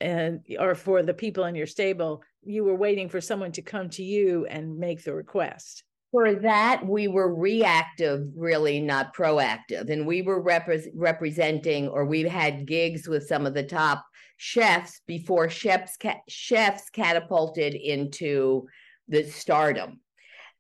and 0.01 0.41
or 0.59 0.75
for 0.75 1.03
the 1.03 1.15
people 1.15 1.45
in 1.45 1.55
your 1.55 1.67
stable. 1.67 2.23
You 2.43 2.65
were 2.65 2.75
waiting 2.75 3.09
for 3.09 3.21
someone 3.21 3.53
to 3.53 3.63
come 3.63 3.91
to 3.91 4.03
you 4.03 4.47
and 4.47 4.79
make 4.79 5.05
the 5.05 5.15
request. 5.15 5.85
For 6.17 6.35
that, 6.37 6.87
we 6.87 7.09
were 7.09 7.35
reactive, 7.35 8.27
really 8.35 8.81
not 8.81 9.15
proactive. 9.15 9.91
And 9.91 10.07
we 10.07 10.23
were 10.23 10.43
repre- 10.43 10.89
representing, 10.95 11.89
or 11.89 12.07
we 12.07 12.23
had 12.23 12.67
gigs 12.67 13.07
with 13.07 13.27
some 13.27 13.45
of 13.45 13.53
the 13.53 13.63
top 13.63 14.03
chefs 14.39 15.03
before 15.07 15.51
chefs, 15.51 15.99
ca- 15.99 16.23
chefs 16.27 16.89
catapulted 16.89 17.75
into 17.75 18.67
the 19.09 19.25
stardom 19.25 20.01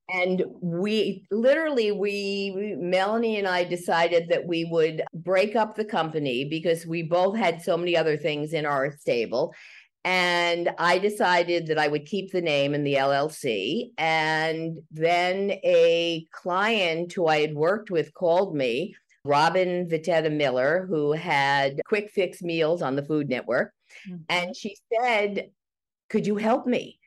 and 0.08 0.44
we 0.60 1.26
literally 1.32 1.90
we 1.90 2.76
melanie 2.78 3.38
and 3.38 3.48
i 3.48 3.64
decided 3.64 4.28
that 4.28 4.46
we 4.46 4.64
would 4.66 5.02
break 5.14 5.56
up 5.56 5.75
the 5.75 5.84
company 5.84 6.44
because 6.44 6.86
we 6.86 7.02
both 7.02 7.36
had 7.36 7.60
so 7.60 7.76
many 7.76 7.96
other 7.96 8.16
things 8.16 8.52
in 8.52 8.64
our 8.64 8.96
stable 8.98 9.52
and 10.06 10.70
i 10.78 10.98
decided 10.98 11.66
that 11.66 11.78
i 11.78 11.88
would 11.88 12.06
keep 12.06 12.30
the 12.32 12.40
name 12.40 12.75
in 12.75 12.84
the 12.84 12.94
llc 12.94 13.90
and 13.98 14.78
then 14.90 15.50
a 15.64 16.26
client 16.32 17.12
who 17.12 17.26
i 17.26 17.40
had 17.40 17.54
worked 17.54 17.90
with 17.90 18.14
called 18.14 18.54
me 18.54 18.94
robin 19.25 19.88
vitetta 19.88 20.32
miller 20.32 20.86
who 20.88 21.12
had 21.12 21.80
quick 21.86 22.08
fix 22.10 22.40
meals 22.40 22.80
on 22.80 22.96
the 22.96 23.04
food 23.04 23.28
network 23.28 23.72
mm-hmm. 24.08 24.22
and 24.28 24.56
she 24.56 24.76
said 24.92 25.50
could 26.08 26.26
you 26.26 26.36
help 26.36 26.66
me 26.66 26.98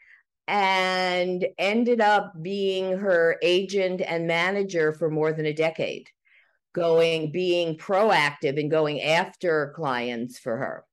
and 0.50 1.46
ended 1.60 2.02
up 2.02 2.34
being 2.42 2.98
her 2.98 3.38
agent 3.44 4.02
and 4.02 4.26
manager 4.26 4.92
for 4.92 5.08
more 5.08 5.32
than 5.32 5.46
a 5.46 5.54
decade, 5.54 6.10
going, 6.74 7.32
being 7.32 7.78
proactive 7.78 8.60
and 8.60 8.72
going 8.72 9.00
after 9.00 9.72
clients 9.76 10.40
for 10.40 10.58
her. 10.58 10.86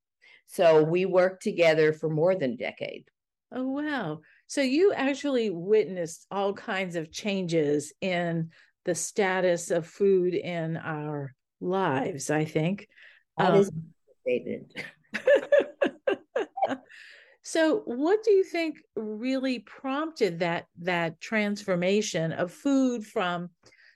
So 0.47 0.83
we 0.83 1.05
worked 1.07 1.43
together 1.43 1.93
for 1.93 2.09
more 2.09 2.35
than 2.35 2.53
a 2.53 2.57
decade. 2.57 3.05
Oh, 3.53 3.69
wow. 3.69 4.21
So 4.47 4.61
you 4.61 4.93
actually 4.93 5.51
witnessed 5.51 6.27
all 6.31 6.53
kinds 6.53 6.97
of 6.97 7.13
changes 7.13 7.93
in 8.01 8.51
the 8.85 8.95
status 8.95 9.71
of 9.71 9.87
food 9.87 10.35
in 10.35 10.77
our 10.77 11.35
lives, 11.61 12.31
I 12.31 12.45
think. 12.45 12.89
That 13.39 13.53
um, 13.53 13.61
is 13.61 13.71
stated. 14.23 14.73
So, 17.49 17.83
what 17.85 18.25
do 18.25 18.33
you 18.33 18.43
think 18.43 18.79
really 18.97 19.61
prompted 19.61 20.41
that 20.41 20.67
that 20.83 21.21
transformation 21.21 22.33
of 22.33 22.51
food 22.51 23.07
from 23.07 23.51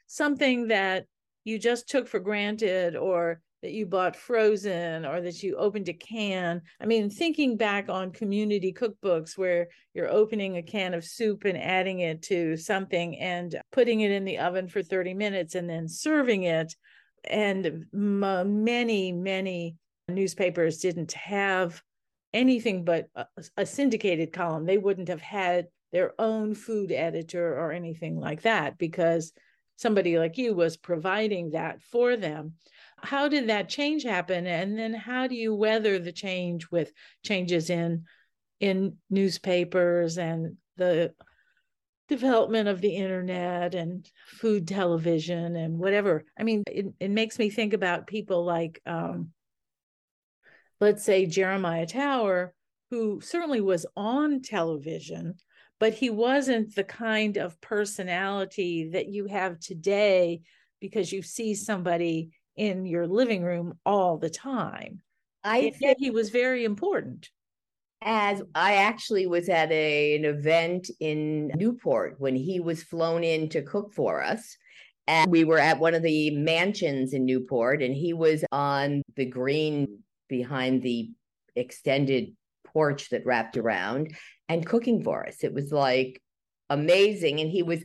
something 0.07 0.69
that 0.69 1.07
you 1.43 1.59
just 1.59 1.89
took 1.89 2.07
for 2.07 2.21
granted 2.21 2.95
or 2.95 3.41
that 3.63 3.73
you 3.73 3.87
bought 3.87 4.17
frozen 4.17 5.05
or 5.05 5.21
that 5.21 5.43
you 5.43 5.57
opened 5.57 5.89
a 5.89 5.93
can. 5.93 6.63
I 6.81 6.87
mean, 6.87 7.11
thinking 7.11 7.57
back 7.57 7.89
on 7.89 8.11
community 8.11 8.73
cookbooks 8.73 9.37
where 9.37 9.69
you're 9.93 10.11
opening 10.11 10.57
a 10.57 10.63
can 10.63 10.95
of 10.95 11.05
soup 11.05 11.45
and 11.45 11.59
adding 11.59 12.01
it 12.01 12.23
to 12.23 12.57
something 12.57 13.19
and 13.19 13.61
putting 13.71 14.01
it 14.01 14.11
in 14.11 14.25
the 14.25 14.39
oven 14.39 14.69
for 14.69 14.83
30 14.83 15.15
minutes 15.15 15.55
and 15.55 15.69
then 15.69 15.89
serving 15.89 16.45
it. 16.45 16.75
And 17.25 17.87
m- 17.93 18.65
many, 18.65 19.13
many 19.13 19.77
newspapers 20.09 20.79
didn't 20.79 21.13
have 21.13 21.83
anything 22.33 22.85
but 22.85 23.09
a, 23.15 23.27
a 23.59 23.67
syndicated 23.67 24.33
column. 24.33 24.65
They 24.65 24.79
wouldn't 24.79 25.09
have 25.09 25.21
had 25.21 25.67
their 25.93 26.13
own 26.19 26.55
food 26.55 26.93
editor 26.93 27.59
or 27.59 27.73
anything 27.73 28.19
like 28.19 28.43
that 28.43 28.79
because 28.79 29.33
somebody 29.77 30.19
like 30.19 30.37
you 30.39 30.55
was 30.55 30.77
providing 30.77 31.51
that 31.51 31.81
for 31.81 32.17
them. 32.17 32.55
How 33.03 33.29
did 33.29 33.49
that 33.49 33.69
change 33.69 34.05
happen? 34.05 34.47
And 34.47 34.79
then 34.79 34.95
how 34.95 35.27
do 35.27 35.35
you 35.35 35.55
weather 35.55 35.99
the 35.99 36.13
change 36.13 36.71
with 36.71 36.93
changes 37.25 37.71
in 37.71 38.05
in 38.61 38.97
newspapers 39.09 40.19
and 40.19 40.57
the 40.77 41.15
development 42.11 42.69
of 42.69 42.81
the 42.81 42.97
internet 42.97 43.75
and 43.75 44.07
food 44.27 44.67
television 44.67 45.55
and 45.55 45.79
whatever. 45.79 46.25
I 46.39 46.43
mean, 46.43 46.65
it, 46.67 46.87
it 46.99 47.11
makes 47.11 47.39
me 47.39 47.51
think 47.51 47.73
about 47.73 48.09
people 48.09 48.45
like 48.45 48.83
um, 48.85 49.31
let's 50.81 51.05
say 51.05 51.27
Jeremiah 51.27 51.87
Tower, 51.87 52.53
who 52.91 53.21
certainly 53.21 53.61
was 53.61 53.87
on 53.97 54.43
television, 54.43 55.35
but 55.79 55.95
he 55.95 56.11
wasn't 56.11 56.75
the 56.75 56.85
kind 56.85 57.37
of 57.37 57.61
personality 57.61 58.91
that 58.93 59.07
you 59.07 59.27
have 59.27 59.61
today 59.61 60.41
because 60.81 61.13
you 61.13 61.23
see 61.23 61.55
somebody 61.55 62.31
in 62.61 62.85
your 62.85 63.07
living 63.07 63.43
room 63.43 63.73
all 63.87 64.19
the 64.19 64.29
time. 64.29 65.01
I 65.43 65.71
think 65.71 65.97
he 65.99 66.11
was 66.11 66.29
very 66.29 66.67
important. 66.67 67.31
As 68.03 68.43
I 68.55 68.75
actually 68.77 69.27
was 69.27 69.49
at 69.49 69.73
a, 69.73 70.15
an 70.15 70.27
event 70.27 70.91
in 71.01 71.51
Newport 71.57 72.17
when 72.19 72.37
he 72.37 72.61
was 72.61 72.83
flown 72.83 73.25
in 73.25 73.49
to 73.49 73.63
cook 73.63 73.95
for 73.95 74.23
us. 74.23 74.59
And 75.07 75.31
we 75.31 75.45
were 75.45 75.59
at 75.59 75.81
one 75.81 75.95
of 75.95 76.03
the 76.03 76.31
mansions 76.37 77.15
in 77.15 77.25
Newport, 77.25 77.83
and 77.83 77.95
he 77.95 78.13
was 78.13 78.45
on 78.53 79.03
the 79.17 79.25
green 79.25 80.01
behind 80.29 80.83
the 80.83 81.11
extended 81.57 82.37
porch 82.67 83.09
that 83.09 83.25
wrapped 83.25 83.57
around 83.57 84.15
and 84.51 84.67
cooking 84.67 85.03
for 85.03 85.27
us. 85.27 85.43
It 85.43 85.55
was 85.55 85.73
like 85.73 86.21
amazing. 86.69 87.41
And 87.41 87.51
he 87.51 87.63
was 87.63 87.83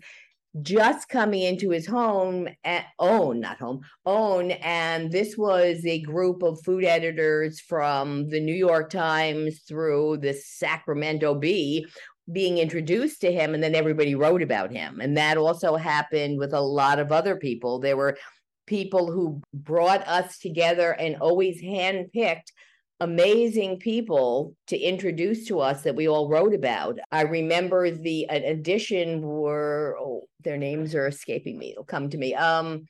just 0.61 1.09
coming 1.09 1.41
into 1.41 1.69
his 1.69 1.85
home 1.85 2.47
at 2.63 2.85
own, 2.99 3.39
not 3.41 3.57
home, 3.57 3.81
own. 4.05 4.51
And 4.51 5.11
this 5.11 5.37
was 5.37 5.85
a 5.85 6.01
group 6.01 6.43
of 6.43 6.63
food 6.63 6.85
editors 6.85 7.59
from 7.59 8.29
the 8.29 8.39
New 8.39 8.55
York 8.55 8.89
Times 8.89 9.61
through 9.67 10.17
the 10.17 10.33
Sacramento 10.33 11.35
Bee 11.35 11.85
being 12.31 12.57
introduced 12.57 13.21
to 13.21 13.31
him. 13.31 13.53
And 13.53 13.61
then 13.61 13.75
everybody 13.75 14.15
wrote 14.15 14.41
about 14.41 14.71
him. 14.71 14.99
And 15.01 15.17
that 15.17 15.37
also 15.37 15.75
happened 15.75 16.39
with 16.39 16.53
a 16.53 16.61
lot 16.61 16.99
of 16.99 17.11
other 17.11 17.35
people. 17.35 17.79
There 17.79 17.97
were 17.97 18.17
people 18.65 19.11
who 19.11 19.41
brought 19.53 20.07
us 20.07 20.39
together 20.39 20.91
and 20.91 21.17
always 21.17 21.61
handpicked 21.61 22.51
amazing 22.99 23.77
people 23.77 24.55
to 24.67 24.77
introduce 24.77 25.45
to 25.47 25.59
us 25.59 25.83
that 25.83 25.95
we 25.95 26.07
all 26.07 26.29
wrote 26.29 26.53
about. 26.53 26.97
I 27.11 27.21
remember 27.21 27.91
the 27.91 28.25
addition 28.29 29.21
were 29.21 29.97
oh, 29.99 30.23
their 30.43 30.57
names 30.57 30.95
are 30.95 31.07
escaping 31.07 31.57
me. 31.57 31.71
It'll 31.71 31.83
come 31.83 32.09
to 32.09 32.17
me. 32.17 32.33
Um, 32.35 32.85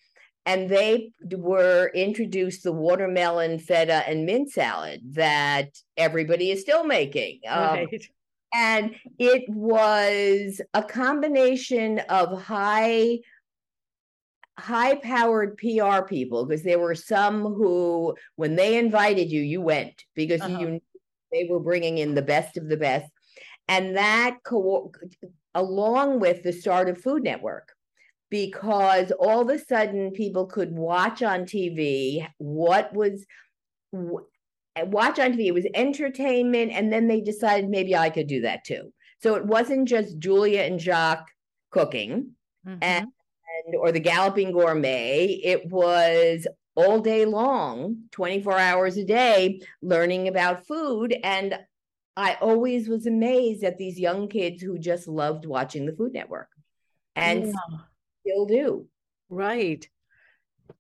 and 0.46 0.70
they 0.70 1.12
were 1.32 1.92
introduced 1.96 2.64
the 2.64 2.72
watermelon 2.72 3.58
feta 3.58 4.08
and 4.08 4.26
mint 4.26 4.52
salad 4.52 5.02
that 5.14 5.70
everybody 5.98 6.52
is 6.52 6.62
still 6.62 6.84
making. 6.84 7.40
Um, 7.48 7.64
right. 7.64 8.10
And 8.54 8.96
it 9.18 9.44
was 9.50 10.62
a 10.74 10.84
combination 10.84 12.00
of 12.10 12.42
high 12.42 13.20
high 14.58 14.96
powered 14.96 15.58
PR 15.58 16.02
people 16.08 16.46
because 16.46 16.64
there 16.64 16.80
were 16.80 16.96
some 16.96 17.42
who, 17.42 18.16
when 18.36 18.56
they 18.56 18.78
invited 18.78 19.30
you, 19.30 19.42
you 19.42 19.62
went 19.62 20.04
because 20.16 20.42
uh-huh. 20.42 20.60
you 20.60 20.82
they 21.32 21.48
were 21.50 21.60
bringing 21.60 21.98
in 21.98 22.16
the 22.16 22.22
best 22.22 22.58
of 22.58 22.70
the 22.70 22.78
best, 22.78 23.12
and 23.68 23.98
that 23.98 24.38
co- 24.46 24.92
along 25.54 26.20
with 26.20 26.44
the 26.44 26.54
start 26.54 26.90
of 26.90 27.02
Food 27.02 27.24
Network. 27.24 27.72
Because 28.32 29.12
all 29.12 29.40
of 29.40 29.50
a 29.50 29.60
sudden 29.60 30.12
people 30.12 30.48
could 30.48 30.72
watch 30.72 31.22
on 31.22 31.42
TV 31.42 32.28
what 32.40 32.92
was 32.94 33.24
watch 33.92 35.20
on 35.20 35.34
TV. 35.34 35.46
It 35.46 35.54
was 35.54 35.68
entertainment, 35.74 36.72
and 36.72 36.92
then 36.92 37.08
they 37.08 37.22
decided 37.22 37.70
maybe 37.70 37.96
I 37.96 38.10
could 38.10 38.28
do 38.28 38.42
that 38.42 38.66
too. 38.66 38.92
So 39.20 39.36
it 39.36 39.46
wasn't 39.46 39.88
just 39.88 40.18
Julia 40.18 40.62
and 40.62 40.80
Jacques 40.80 41.30
cooking, 41.72 42.32
mm-hmm. 42.68 42.80
and 42.82 43.08
or 43.74 43.92
the 43.92 44.00
Galloping 44.00 44.52
Gourmet, 44.52 45.26
it 45.44 45.70
was 45.72 46.48
all 46.76 47.00
day 47.00 47.26
long, 47.26 48.04
24 48.12 48.58
hours 48.58 48.98
a 48.98 49.06
day, 49.06 49.62
learning 49.82 50.28
about 50.28 50.68
food. 50.68 51.16
And 51.24 51.58
I 52.18 52.38
always 52.42 52.88
was 52.88 53.08
amazed 53.08 53.64
at 53.64 53.78
these 53.78 54.00
young 54.00 54.28
kids 54.28 54.62
who 54.62 54.78
just 54.78 55.08
loved 55.08 55.46
watching 55.46 55.86
the 55.86 55.94
Food 55.94 56.14
Network 56.14 56.50
and 57.16 57.48
yeah. 57.48 57.78
still 58.22 58.46
do. 58.46 58.88
Right. 59.30 59.88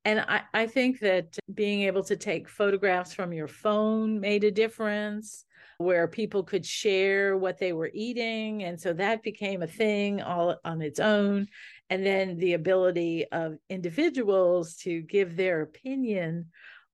And 0.04 0.19
I, 0.19 0.41
I 0.54 0.67
think 0.67 1.00
that 1.00 1.38
being 1.54 1.84
able 1.84 2.04
to 2.04 2.15
take 2.15 2.50
photographs 2.50 3.13
from 3.13 3.34
your 3.34 3.48
phone 3.48 4.19
made 4.19 4.43
a 4.43 4.52
difference 4.52 5.45
where 5.78 6.08
people 6.08 6.43
could 6.43 6.65
share 6.65 7.38
what 7.38 7.58
they 7.58 7.74
were 7.74 7.91
eating. 7.93 8.63
And 8.63 8.80
so 8.80 8.93
that 8.93 9.24
became 9.24 9.62
a 9.62 9.67
thing 9.67 10.21
all 10.21 10.58
on 10.63 10.82
its 10.82 11.00
own 11.00 11.48
and 11.89 12.06
then 12.06 12.38
the 12.38 12.54
ability 12.54 13.26
of 13.32 13.58
individuals 13.69 14.76
to 14.78 15.02
give 15.02 15.36
their 15.36 15.62
opinion 15.62 16.48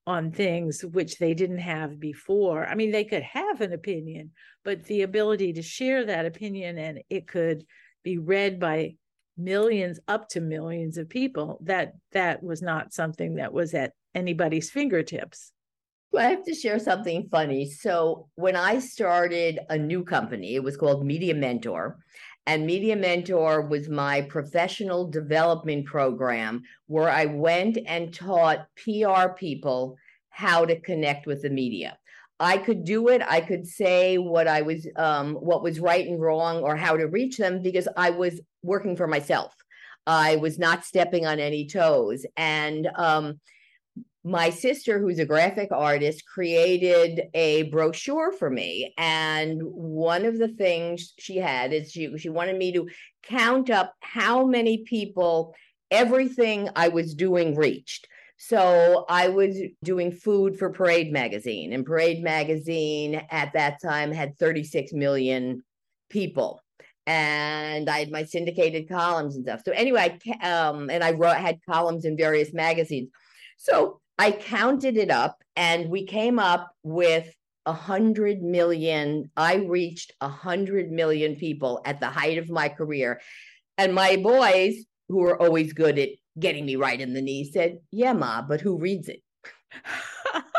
on 0.07 0.31
things 0.31 0.83
which 0.83 1.17
they 1.17 1.33
didn't 1.33 1.59
have 1.59 1.99
before. 1.99 2.65
I 2.65 2.75
mean, 2.75 2.91
they 2.91 3.03
could 3.03 3.23
have 3.23 3.61
an 3.61 3.71
opinion, 3.71 4.31
but 4.65 4.83
the 4.85 5.03
ability 5.03 5.53
to 5.53 5.61
share 5.61 6.05
that 6.05 6.25
opinion 6.25 6.77
and 6.77 7.01
it 7.09 7.27
could 7.27 7.65
be 8.03 8.17
read 8.17 8.59
by 8.59 8.95
millions 9.37 9.99
up 10.07 10.27
to 10.29 10.41
millions 10.41 10.97
of 10.97 11.07
people 11.07 11.59
that 11.63 11.93
that 12.11 12.43
was 12.43 12.61
not 12.61 12.93
something 12.93 13.35
that 13.35 13.53
was 13.53 13.73
at 13.73 13.93
anybody's 14.13 14.69
fingertips 14.69 15.53
well, 16.11 16.27
I 16.27 16.31
have 16.31 16.43
to 16.43 16.53
share 16.53 16.77
something 16.77 17.29
funny. 17.31 17.69
So, 17.69 18.27
when 18.35 18.55
I 18.55 18.79
started 18.79 19.59
a 19.69 19.77
new 19.77 20.03
company, 20.03 20.55
it 20.55 20.63
was 20.63 20.75
called 20.75 21.05
Media 21.05 21.33
Mentor. 21.33 21.99
And 22.47 22.65
Media 22.65 22.95
Mentor 22.95 23.61
was 23.61 23.87
my 23.87 24.21
professional 24.21 25.07
development 25.07 25.85
program 25.85 26.63
where 26.87 27.09
I 27.09 27.25
went 27.25 27.77
and 27.85 28.13
taught 28.13 28.67
PR 28.75 29.29
people 29.35 29.97
how 30.29 30.65
to 30.65 30.79
connect 30.79 31.27
with 31.27 31.43
the 31.43 31.49
media. 31.49 31.97
I 32.39 32.57
could 32.57 32.83
do 32.83 33.09
it. 33.09 33.21
I 33.27 33.41
could 33.41 33.67
say 33.67 34.17
what 34.17 34.47
I 34.47 34.63
was, 34.63 34.87
um, 34.95 35.35
what 35.35 35.61
was 35.61 35.79
right 35.79 36.07
and 36.07 36.19
wrong, 36.19 36.63
or 36.63 36.75
how 36.75 36.97
to 36.97 37.07
reach 37.07 37.37
them 37.37 37.61
because 37.61 37.87
I 37.95 38.09
was 38.09 38.41
working 38.63 38.95
for 38.95 39.05
myself. 39.05 39.53
I 40.07 40.37
was 40.37 40.57
not 40.57 40.83
stepping 40.83 41.27
on 41.27 41.39
any 41.39 41.67
toes, 41.67 42.25
and 42.35 42.89
um, 42.95 43.39
my 44.23 44.49
sister, 44.51 44.99
who's 44.99 45.19
a 45.19 45.25
graphic 45.25 45.69
artist, 45.71 46.25
created 46.25 47.23
a 47.33 47.63
brochure 47.63 48.31
for 48.31 48.49
me. 48.49 48.93
And 48.97 49.61
one 49.63 50.25
of 50.25 50.37
the 50.37 50.49
things 50.49 51.13
she 51.17 51.37
had 51.37 51.73
is 51.73 51.91
she, 51.91 52.15
she 52.17 52.29
wanted 52.29 52.57
me 52.57 52.71
to 52.73 52.87
count 53.23 53.69
up 53.69 53.93
how 54.01 54.45
many 54.45 54.79
people 54.79 55.55
everything 55.89 56.69
I 56.75 56.87
was 56.87 57.13
doing 57.13 57.55
reached. 57.55 58.07
So 58.37 59.05
I 59.07 59.27
was 59.27 59.55
doing 59.83 60.11
food 60.11 60.57
for 60.57 60.71
Parade 60.71 61.11
Magazine, 61.11 61.73
and 61.73 61.85
Parade 61.85 62.23
Magazine 62.23 63.21
at 63.29 63.53
that 63.53 63.79
time 63.83 64.11
had 64.11 64.37
36 64.39 64.93
million 64.93 65.63
people. 66.09 66.59
And 67.05 67.89
I 67.89 67.99
had 67.99 68.11
my 68.11 68.23
syndicated 68.23 68.89
columns 68.89 69.35
and 69.35 69.45
stuff. 69.45 69.61
So 69.65 69.71
anyway, 69.73 70.17
I, 70.41 70.49
um, 70.51 70.89
and 70.89 71.03
I 71.03 71.11
wrote 71.11 71.35
had 71.35 71.59
columns 71.69 72.05
in 72.05 72.17
various 72.17 72.53
magazines. 72.53 73.09
So 73.57 74.00
I 74.21 74.31
counted 74.31 74.97
it 74.97 75.09
up, 75.09 75.43
and 75.55 75.89
we 75.89 76.05
came 76.05 76.37
up 76.37 76.75
with 76.83 77.33
a 77.65 77.73
hundred 77.73 78.43
million. 78.43 79.31
I 79.35 79.55
reached 79.55 80.11
a 80.21 80.27
hundred 80.27 80.91
million 80.91 81.35
people 81.35 81.81
at 81.85 81.99
the 81.99 82.05
height 82.05 82.37
of 82.37 82.47
my 82.47 82.69
career, 82.69 83.19
and 83.79 83.95
my 83.95 84.17
boys, 84.17 84.75
who 85.09 85.21
were 85.21 85.41
always 85.41 85.73
good 85.73 85.97
at 85.97 86.09
getting 86.39 86.67
me 86.67 86.75
right 86.75 87.01
in 87.01 87.15
the 87.15 87.21
knee 87.23 87.49
said, 87.51 87.79
Yeah, 87.89 88.13
Ma, 88.13 88.43
but 88.43 88.61
who 88.61 88.77
reads 88.77 89.09
it? 89.09 89.23
and 89.73 90.51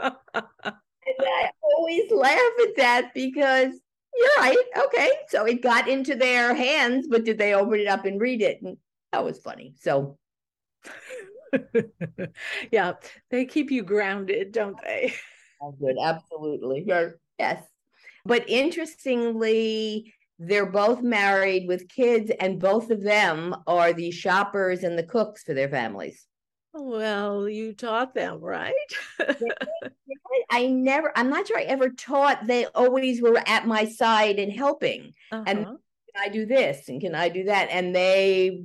I 0.00 1.50
always 1.76 2.10
laugh 2.10 2.52
at 2.62 2.76
that 2.78 3.10
because 3.14 3.68
you're 4.16 4.38
right. 4.38 4.56
Okay. 4.86 5.10
So 5.28 5.44
it 5.44 5.60
got 5.60 5.88
into 5.88 6.14
their 6.14 6.54
hands, 6.54 7.06
but 7.06 7.26
did 7.26 7.36
they 7.36 7.52
open 7.52 7.80
it 7.80 7.86
up 7.86 8.06
and 8.06 8.18
read 8.18 8.40
it? 8.40 8.62
And 8.62 8.78
that 9.12 9.22
was 9.22 9.40
funny. 9.40 9.74
So 9.82 10.16
yeah, 12.72 12.94
they 13.30 13.44
keep 13.44 13.70
you 13.70 13.82
grounded, 13.82 14.52
don't 14.52 14.80
they? 14.82 15.14
good. 15.80 15.96
Absolutely. 16.02 16.86
Yes. 17.38 17.62
But 18.26 18.48
interestingly, 18.48 20.12
they're 20.38 20.70
both 20.70 21.02
married 21.02 21.68
with 21.68 21.88
kids, 21.88 22.30
and 22.40 22.60
both 22.60 22.90
of 22.90 23.02
them 23.02 23.54
are 23.66 23.92
the 23.92 24.10
shoppers 24.10 24.82
and 24.82 24.98
the 24.98 25.02
cooks 25.02 25.42
for 25.42 25.54
their 25.54 25.68
families. 25.68 26.26
Well, 26.72 27.48
you 27.48 27.72
taught 27.72 28.14
them, 28.14 28.40
right? 28.40 28.74
I 30.50 30.66
never, 30.66 31.12
I'm 31.16 31.30
not 31.30 31.46
sure 31.46 31.58
I 31.58 31.62
ever 31.62 31.90
taught. 31.90 32.46
They 32.46 32.66
always 32.66 33.22
were 33.22 33.40
at 33.46 33.66
my 33.66 33.84
side 33.84 34.40
and 34.40 34.52
helping. 34.52 35.12
Uh-huh. 35.30 35.44
And 35.46 35.64
can 35.64 35.76
I 36.16 36.28
do 36.28 36.46
this 36.46 36.88
and 36.88 37.00
can 37.00 37.14
I 37.14 37.28
do 37.28 37.44
that? 37.44 37.68
And 37.70 37.94
they 37.94 38.64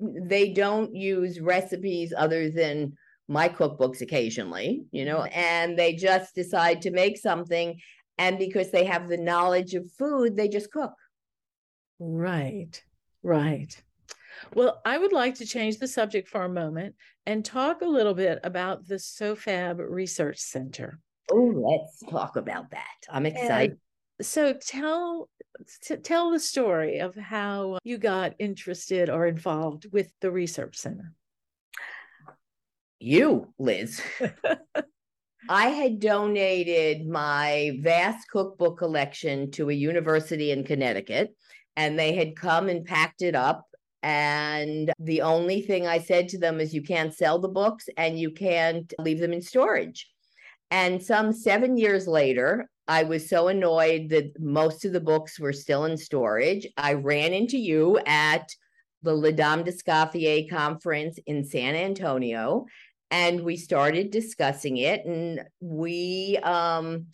they 0.00 0.52
don't 0.52 0.94
use 0.94 1.40
recipes 1.40 2.12
other 2.16 2.50
than 2.50 2.94
my 3.28 3.48
cookbooks 3.48 4.00
occasionally, 4.00 4.84
you 4.90 5.04
know, 5.04 5.18
mm-hmm. 5.18 5.38
and 5.38 5.78
they 5.78 5.94
just 5.94 6.34
decide 6.34 6.82
to 6.82 6.90
make 6.90 7.16
something 7.16 7.78
and 8.18 8.38
because 8.38 8.70
they 8.70 8.84
have 8.84 9.08
the 9.08 9.16
knowledge 9.16 9.74
of 9.74 9.90
food, 9.92 10.36
they 10.36 10.48
just 10.48 10.70
cook. 10.70 10.92
Right, 11.98 12.82
right. 13.22 13.74
Well, 14.54 14.80
I 14.84 14.98
would 14.98 15.12
like 15.12 15.36
to 15.36 15.46
change 15.46 15.78
the 15.78 15.88
subject 15.88 16.28
for 16.28 16.42
a 16.42 16.48
moment 16.48 16.96
and 17.24 17.44
talk 17.44 17.80
a 17.80 17.86
little 17.86 18.12
bit 18.12 18.38
about 18.44 18.86
the 18.86 18.96
SOFAB 18.96 19.78
Research 19.78 20.38
Center. 20.38 20.98
Oh, 21.32 21.52
let's 21.54 22.02
talk 22.10 22.36
about 22.36 22.70
that. 22.72 22.84
I'm 23.08 23.24
excited. 23.24 23.70
And 23.70 23.78
so 24.20 24.52
tell 24.54 25.28
t- 25.82 25.96
tell 25.96 26.30
the 26.30 26.40
story 26.40 26.98
of 26.98 27.14
how 27.14 27.78
you 27.84 27.98
got 27.98 28.34
interested 28.38 29.08
or 29.08 29.26
involved 29.26 29.86
with 29.92 30.10
the 30.20 30.30
research 30.30 30.76
center. 30.76 31.12
You, 32.98 33.52
Liz. 33.58 34.02
I 35.48 35.68
had 35.68 36.00
donated 36.00 37.08
my 37.08 37.78
vast 37.80 38.28
cookbook 38.30 38.78
collection 38.78 39.50
to 39.52 39.70
a 39.70 39.74
university 39.74 40.50
in 40.50 40.64
Connecticut, 40.64 41.34
and 41.76 41.98
they 41.98 42.14
had 42.14 42.36
come 42.36 42.68
and 42.68 42.84
packed 42.84 43.22
it 43.22 43.34
up. 43.34 43.66
And 44.02 44.92
the 44.98 45.22
only 45.22 45.62
thing 45.62 45.86
I 45.86 45.98
said 45.98 46.28
to 46.30 46.38
them 46.38 46.60
is, 46.60 46.74
you 46.74 46.82
can't 46.82 47.14
sell 47.14 47.38
the 47.38 47.48
books 47.48 47.88
and 47.96 48.18
you 48.18 48.30
can't 48.30 48.92
leave 48.98 49.18
them 49.18 49.32
in 49.32 49.42
storage. 49.42 50.08
And 50.70 51.02
some 51.02 51.32
seven 51.32 51.76
years 51.76 52.06
later, 52.06 52.70
I 52.90 53.04
was 53.04 53.28
so 53.28 53.46
annoyed 53.46 54.08
that 54.08 54.32
most 54.40 54.84
of 54.84 54.92
the 54.92 55.00
books 55.00 55.38
were 55.38 55.52
still 55.52 55.84
in 55.84 55.96
storage. 55.96 56.66
I 56.76 56.94
ran 56.94 57.32
into 57.32 57.56
you 57.56 58.00
at 58.04 58.48
the 59.04 59.14
Les 59.14 59.30
Dames 59.30 59.62
d'Escoffier 59.62 60.50
conference 60.50 61.16
in 61.24 61.44
San 61.44 61.76
Antonio 61.76 62.66
and 63.12 63.42
we 63.42 63.56
started 63.56 64.10
discussing 64.10 64.78
it 64.78 65.04
and 65.04 65.40
we 65.60 66.38
um 66.42 67.06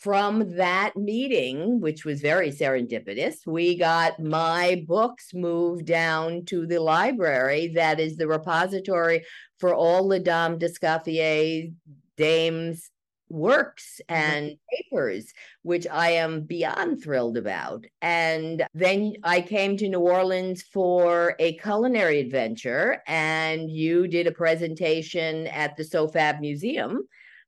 from 0.00 0.56
that 0.56 0.96
meeting 0.96 1.80
which 1.80 2.04
was 2.04 2.20
very 2.20 2.50
serendipitous 2.50 3.46
we 3.46 3.76
got 3.78 4.20
my 4.20 4.84
books 4.86 5.32
moved 5.32 5.86
down 5.86 6.44
to 6.44 6.66
the 6.66 6.78
library 6.78 7.68
that 7.68 7.98
is 7.98 8.16
the 8.16 8.28
repository 8.28 9.24
for 9.58 9.74
all 9.74 10.06
Les 10.08 10.20
Dames 10.20 10.58
d'Escoffier 10.58 11.70
dames 12.16 12.90
works 13.34 14.00
mm-hmm. 14.08 14.22
and 14.22 14.56
papers, 14.72 15.32
which 15.62 15.86
I 15.90 16.10
am 16.10 16.42
beyond 16.42 17.02
thrilled 17.02 17.36
about. 17.36 17.84
And 18.00 18.64
then 18.72 19.14
I 19.22 19.40
came 19.40 19.76
to 19.76 19.88
New 19.88 20.00
Orleans 20.00 20.62
for 20.62 21.34
a 21.38 21.56
culinary 21.58 22.20
adventure, 22.20 23.02
and 23.06 23.70
you 23.70 24.06
did 24.08 24.26
a 24.26 24.32
presentation 24.32 25.48
at 25.48 25.76
the 25.76 25.84
SOFAB 25.84 26.40
Museum. 26.40 27.06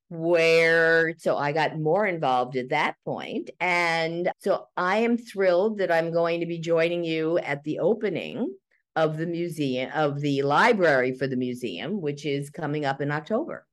Where 0.09 1.16
so 1.18 1.37
I 1.37 1.51
got 1.51 1.81
more 1.81 2.07
involved 2.07 2.57
at 2.57 2.68
that 2.68 2.94
point. 3.05 3.51
And 3.59 4.31
so 4.38 4.68
I 4.77 4.99
am 4.99 5.18
thrilled 5.18 5.79
that 5.79 5.90
I'm 5.90 6.12
going 6.12 6.38
to 6.38 6.46
be 6.46 6.61
joining 6.61 7.03
you 7.03 7.38
at 7.38 7.64
the 7.64 7.81
opening 7.81 8.55
of 8.94 9.16
the 9.16 9.27
museum, 9.27 9.90
of 9.92 10.20
the 10.20 10.42
library 10.42 11.12
for 11.12 11.27
the 11.27 11.37
museum, 11.37 12.01
which 12.01 12.25
is 12.25 12.51
coming 12.51 12.85
up 12.85 13.01
in 13.01 13.11
October. 13.11 13.66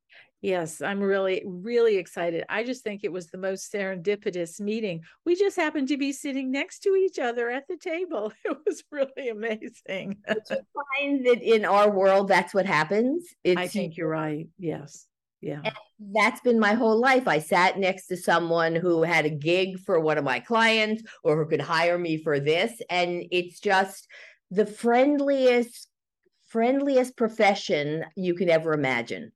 Yes, 0.43 0.81
I'm 0.81 0.99
really, 0.99 1.41
really 1.45 1.95
excited. 1.95 2.43
I 2.49 2.65
just 2.65 2.83
think 2.83 3.05
it 3.05 3.11
was 3.13 3.27
the 3.27 3.37
most 3.37 3.71
serendipitous 3.71 4.59
meeting. 4.59 5.03
We 5.25 5.35
just 5.35 5.55
happened 5.55 5.87
to 5.87 5.95
be 5.95 6.11
sitting 6.11 6.51
next 6.51 6.79
to 6.79 6.95
each 6.95 7.17
other 7.17 7.49
at 7.49 7.67
the 7.69 7.77
table. 7.77 8.33
It 8.43 8.57
was 8.65 8.83
really 8.91 9.29
amazing. 9.29 10.17
Find 10.27 11.25
that 11.25 11.39
in 11.41 11.63
our 11.63 11.89
world, 11.89 12.27
that's 12.27 12.53
what 12.53 12.65
happens? 12.65 13.25
It's, 13.45 13.57
I 13.57 13.67
think 13.67 13.95
you're 13.95 14.09
right. 14.09 14.47
Yes. 14.59 15.07
Yeah. 15.39 15.61
that's 16.13 16.41
been 16.41 16.59
my 16.59 16.73
whole 16.73 16.99
life. 16.99 17.25
I 17.25 17.39
sat 17.39 17.79
next 17.79 18.07
to 18.07 18.17
someone 18.17 18.75
who 18.75 19.03
had 19.03 19.25
a 19.25 19.29
gig 19.29 19.79
for 19.79 19.97
one 19.99 20.17
of 20.17 20.25
my 20.25 20.41
clients 20.41 21.03
or 21.23 21.37
who 21.37 21.49
could 21.49 21.61
hire 21.61 21.97
me 21.97 22.21
for 22.21 22.41
this. 22.41 22.81
And 22.89 23.23
it's 23.31 23.61
just 23.61 24.09
the 24.51 24.65
friendliest, 24.65 25.87
friendliest 26.47 27.15
profession 27.15 28.03
you 28.17 28.35
can 28.35 28.49
ever 28.49 28.73
imagine. 28.73 29.31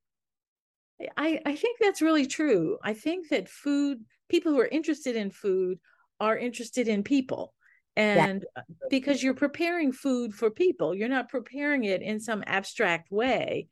I, 1.16 1.40
I 1.44 1.54
think 1.54 1.78
that's 1.80 2.02
really 2.02 2.26
true. 2.26 2.78
I 2.82 2.94
think 2.94 3.28
that 3.28 3.48
food, 3.48 4.04
people 4.28 4.52
who 4.52 4.60
are 4.60 4.66
interested 4.66 5.16
in 5.16 5.30
food 5.30 5.78
are 6.20 6.36
interested 6.36 6.88
in 6.88 7.02
people. 7.02 7.54
And 7.96 8.44
yeah. 8.56 8.62
because 8.90 9.22
you're 9.22 9.34
preparing 9.34 9.92
food 9.92 10.32
for 10.34 10.50
people, 10.50 10.94
you're 10.94 11.08
not 11.08 11.28
preparing 11.28 11.84
it 11.84 12.00
in 12.00 12.20
some 12.20 12.44
abstract 12.46 13.10
way. 13.10 13.68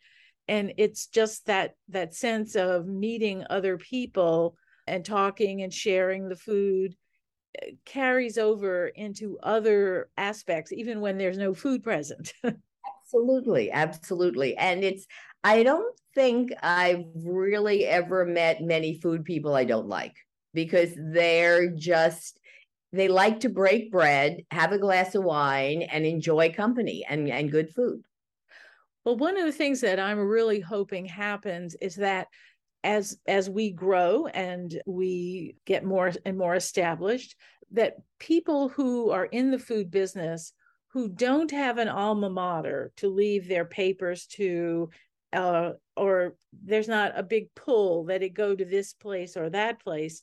And 0.48 0.74
it's 0.78 1.06
just 1.06 1.46
that 1.46 1.74
that 1.88 2.14
sense 2.14 2.56
of 2.56 2.86
meeting 2.86 3.44
other 3.50 3.78
people 3.78 4.56
and 4.86 5.04
talking 5.04 5.62
and 5.62 5.72
sharing 5.72 6.28
the 6.28 6.36
food 6.36 6.96
eh, 7.60 7.72
carries 7.84 8.38
over 8.38 8.88
into 8.88 9.38
other 9.42 10.08
aspects, 10.16 10.72
even 10.72 11.00
when 11.00 11.18
there's 11.18 11.38
no 11.38 11.54
food 11.54 11.82
present. 11.82 12.32
absolutely 13.06 13.70
absolutely 13.70 14.56
and 14.56 14.82
it's 14.82 15.06
i 15.46 15.62
don't 15.62 15.94
think 16.14 16.52
i've 16.62 17.04
really 17.14 17.84
ever 17.84 18.24
met 18.24 18.62
many 18.62 18.98
food 19.00 19.24
people 19.24 19.54
i 19.54 19.64
don't 19.64 19.88
like 19.88 20.14
because 20.54 20.90
they're 20.96 21.70
just 21.70 22.40
they 22.92 23.08
like 23.08 23.40
to 23.40 23.48
break 23.48 23.92
bread, 23.92 24.42
have 24.50 24.72
a 24.72 24.78
glass 24.78 25.14
of 25.14 25.24
wine, 25.24 25.82
and 25.82 26.06
enjoy 26.06 26.52
company 26.52 27.04
and, 27.08 27.28
and 27.28 27.50
good 27.50 27.70
food. 27.74 28.02
Well, 29.04 29.16
one 29.16 29.36
of 29.36 29.44
the 29.44 29.52
things 29.52 29.80
that 29.82 30.00
I'm 30.00 30.18
really 30.18 30.60
hoping 30.60 31.04
happens 31.04 31.76
is 31.80 31.96
that 31.96 32.28
as 32.82 33.18
as 33.26 33.50
we 33.50 33.72
grow 33.72 34.26
and 34.26 34.80
we 34.86 35.56
get 35.64 35.84
more 35.84 36.12
and 36.24 36.38
more 36.38 36.54
established, 36.54 37.36
that 37.72 37.96
people 38.18 38.68
who 38.68 39.10
are 39.10 39.26
in 39.26 39.50
the 39.50 39.58
food 39.58 39.90
business 39.90 40.52
who 40.88 41.08
don't 41.08 41.50
have 41.50 41.78
an 41.78 41.88
alma 41.88 42.30
mater 42.30 42.92
to 42.96 43.08
leave 43.08 43.46
their 43.46 43.64
papers 43.64 44.26
to 44.26 44.88
uh, 45.32 45.72
or 45.96 46.34
there's 46.64 46.88
not 46.88 47.12
a 47.18 47.22
big 47.22 47.54
pull 47.54 48.04
that 48.04 48.22
it 48.22 48.30
go 48.30 48.54
to 48.54 48.64
this 48.64 48.92
place 48.92 49.36
or 49.36 49.50
that 49.50 49.82
place. 49.82 50.22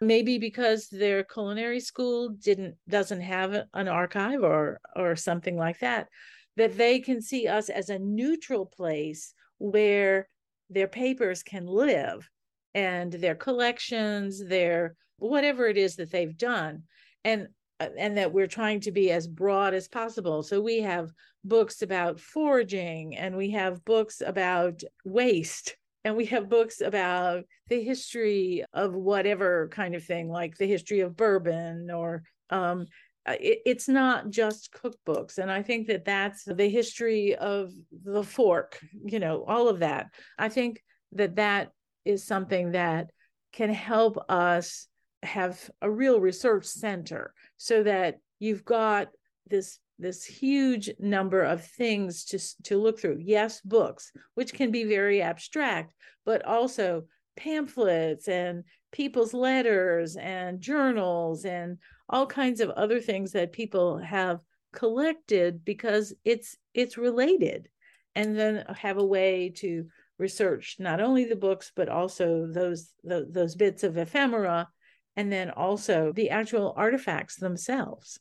Maybe 0.00 0.38
because 0.38 0.88
their 0.88 1.24
culinary 1.24 1.80
school 1.80 2.30
didn't 2.30 2.74
doesn't 2.88 3.20
have 3.20 3.54
an 3.72 3.88
archive 3.88 4.42
or 4.42 4.80
or 4.96 5.16
something 5.16 5.56
like 5.56 5.78
that 5.80 6.08
that 6.56 6.76
they 6.76 7.00
can 7.00 7.20
see 7.20 7.48
us 7.48 7.68
as 7.68 7.90
a 7.90 7.98
neutral 7.98 8.66
place 8.66 9.34
where 9.58 10.28
their 10.70 10.88
papers 10.88 11.42
can 11.42 11.66
live 11.66 12.28
and 12.74 13.12
their 13.12 13.34
collections 13.34 14.44
their 14.46 14.96
whatever 15.18 15.66
it 15.66 15.76
is 15.76 15.96
that 15.96 16.10
they've 16.10 16.36
done. 16.36 16.82
And 17.24 17.48
and 17.80 18.16
that 18.16 18.32
we're 18.32 18.46
trying 18.46 18.80
to 18.80 18.92
be 18.92 19.10
as 19.10 19.26
broad 19.26 19.74
as 19.74 19.88
possible. 19.88 20.42
So 20.42 20.60
we 20.60 20.80
have 20.80 21.10
books 21.44 21.82
about 21.82 22.20
foraging 22.20 23.16
and 23.16 23.36
we 23.36 23.50
have 23.50 23.84
books 23.84 24.22
about 24.24 24.82
waste 25.04 25.76
and 26.04 26.16
we 26.16 26.26
have 26.26 26.48
books 26.48 26.80
about 26.80 27.44
the 27.68 27.82
history 27.82 28.64
of 28.72 28.94
whatever 28.94 29.68
kind 29.68 29.94
of 29.94 30.04
thing 30.04 30.28
like 30.28 30.56
the 30.56 30.66
history 30.66 31.00
of 31.00 31.16
bourbon 31.16 31.90
or 31.90 32.22
um, 32.50 32.86
uh, 33.26 33.34
it, 33.40 33.60
it's 33.64 33.88
not 33.88 34.30
just 34.30 34.72
cookbooks. 34.72 35.38
And 35.38 35.50
i 35.50 35.62
think 35.62 35.86
that 35.88 36.04
that's 36.04 36.44
the 36.44 36.68
history 36.68 37.34
of 37.34 37.72
the 38.04 38.22
fork 38.22 38.78
you 39.04 39.18
know 39.18 39.44
all 39.46 39.68
of 39.68 39.80
that. 39.80 40.08
I 40.38 40.48
think 40.48 40.82
that 41.12 41.36
that 41.36 41.70
is 42.04 42.24
something 42.24 42.72
that 42.72 43.10
can 43.52 43.70
help 43.70 44.18
us 44.28 44.88
have 45.24 45.70
a 45.82 45.90
real 45.90 46.20
research 46.20 46.64
center 46.64 47.34
so 47.56 47.82
that 47.82 48.18
you've 48.38 48.64
got 48.64 49.08
this 49.48 49.78
this 49.98 50.24
huge 50.24 50.90
number 50.98 51.42
of 51.42 51.64
things 51.64 52.24
to 52.24 52.38
to 52.64 52.78
look 52.78 52.98
through. 52.98 53.18
Yes 53.20 53.60
books 53.60 54.12
which 54.34 54.52
can 54.52 54.70
be 54.70 54.84
very 54.84 55.22
abstract 55.22 55.94
but 56.24 56.44
also 56.44 57.04
pamphlets 57.36 58.28
and 58.28 58.64
people's 58.92 59.34
letters 59.34 60.16
and 60.16 60.60
journals 60.60 61.44
and 61.44 61.78
all 62.08 62.26
kinds 62.26 62.60
of 62.60 62.70
other 62.70 63.00
things 63.00 63.32
that 63.32 63.52
people 63.52 63.98
have 63.98 64.40
collected 64.72 65.64
because 65.64 66.12
it's 66.24 66.56
it's 66.74 66.98
related. 66.98 67.68
And 68.16 68.38
then 68.38 68.64
have 68.76 68.98
a 68.98 69.04
way 69.04 69.52
to 69.56 69.86
research 70.18 70.76
not 70.78 71.00
only 71.00 71.24
the 71.24 71.34
books 71.34 71.72
but 71.74 71.88
also 71.88 72.46
those 72.46 72.92
the, 73.02 73.26
those 73.28 73.56
bits 73.56 73.82
of 73.82 73.96
ephemera 73.96 74.68
and 75.16 75.32
then 75.32 75.50
also 75.50 76.12
the 76.12 76.30
actual 76.30 76.74
artifacts 76.76 77.36
themselves. 77.36 78.18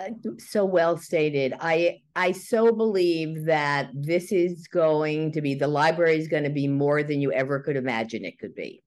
Uh, 0.00 0.10
so 0.38 0.64
well 0.64 0.96
stated. 0.96 1.54
I 1.60 1.98
i 2.16 2.32
so 2.32 2.72
believe 2.72 3.44
that 3.46 3.90
this 3.94 4.32
is 4.32 4.66
going 4.68 5.32
to 5.32 5.40
be 5.40 5.54
the 5.54 5.68
library 5.68 6.16
is 6.16 6.28
going 6.28 6.44
to 6.44 6.50
be 6.50 6.68
more 6.68 7.02
than 7.02 7.20
you 7.20 7.32
ever 7.32 7.60
could 7.60 7.76
imagine 7.76 8.24
it 8.24 8.38
could 8.38 8.54
be. 8.54 8.82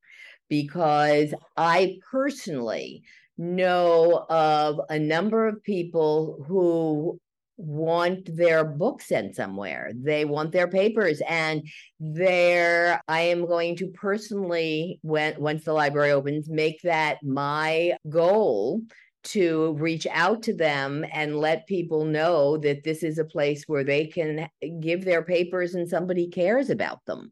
Because 0.49 1.33
i 1.57 1.97
personally 2.11 3.03
know 3.37 4.25
of 4.29 4.79
a 4.89 4.97
number 4.97 5.47
of 5.47 5.63
people 5.63 6.43
who 6.47 7.19
want 7.57 8.35
their 8.35 8.65
book 8.65 9.01
sent 9.01 9.35
somewhere. 9.35 9.91
They 9.95 10.25
want 10.25 10.51
their 10.51 10.67
papers. 10.67 11.21
And 11.27 11.67
there 11.99 13.01
I 13.07 13.21
am 13.21 13.45
going 13.45 13.75
to 13.77 13.87
personally, 13.87 14.99
when 15.01 15.39
once 15.39 15.63
the 15.63 15.73
library 15.73 16.11
opens, 16.11 16.49
make 16.49 16.81
that 16.81 17.23
my 17.23 17.93
goal 18.09 18.81
to 19.25 19.73
reach 19.79 20.05
out 20.11 20.43
to 20.43 20.53
them 20.53 21.03
and 21.11 21.39
let 21.39 21.65
people 21.67 22.05
know 22.05 22.57
that 22.57 22.83
this 22.83 23.01
is 23.03 23.17
a 23.17 23.25
place 23.25 23.63
where 23.67 23.83
they 23.83 24.05
can 24.05 24.47
give 24.79 25.03
their 25.03 25.23
papers 25.23 25.73
and 25.73 25.89
somebody 25.89 26.27
cares 26.27 26.69
about 26.69 27.03
them. 27.05 27.31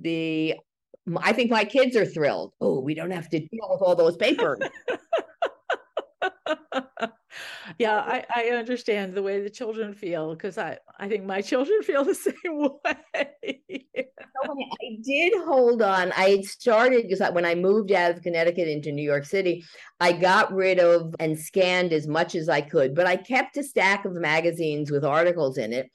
The 0.00 0.56
I 1.22 1.32
think 1.32 1.50
my 1.52 1.64
kids 1.64 1.96
are 1.96 2.04
thrilled. 2.04 2.52
Oh, 2.60 2.80
we 2.80 2.94
don't 2.94 3.12
have 3.12 3.28
to 3.30 3.38
deal 3.38 3.68
with 3.70 3.80
all 3.80 3.94
those 3.94 4.16
papers. 4.16 4.58
yeah, 7.78 7.96
I, 7.98 8.24
I 8.34 8.42
understand 8.50 9.14
the 9.14 9.22
way 9.22 9.40
the 9.40 9.50
children 9.50 9.94
feel 9.94 10.34
because 10.34 10.58
I, 10.58 10.78
I 10.98 11.08
think 11.08 11.24
my 11.24 11.40
children 11.42 11.82
feel 11.82 12.04
the 12.04 12.14
same 12.14 12.34
way. 12.44 13.60
I 14.44 14.98
did 15.02 15.32
hold 15.44 15.82
on. 15.82 16.12
I 16.16 16.42
started 16.42 17.08
because 17.08 17.32
when 17.32 17.44
I 17.44 17.54
moved 17.54 17.92
out 17.92 18.12
of 18.12 18.22
Connecticut 18.22 18.68
into 18.68 18.92
New 18.92 19.02
York 19.02 19.24
City, 19.24 19.64
I 20.00 20.12
got 20.12 20.52
rid 20.52 20.78
of 20.78 21.14
and 21.20 21.38
scanned 21.38 21.92
as 21.92 22.06
much 22.06 22.34
as 22.34 22.48
I 22.48 22.60
could, 22.60 22.94
but 22.94 23.06
I 23.06 23.16
kept 23.16 23.56
a 23.56 23.62
stack 23.62 24.04
of 24.04 24.12
magazines 24.14 24.90
with 24.90 25.04
articles 25.04 25.58
in 25.58 25.72
it. 25.72 25.90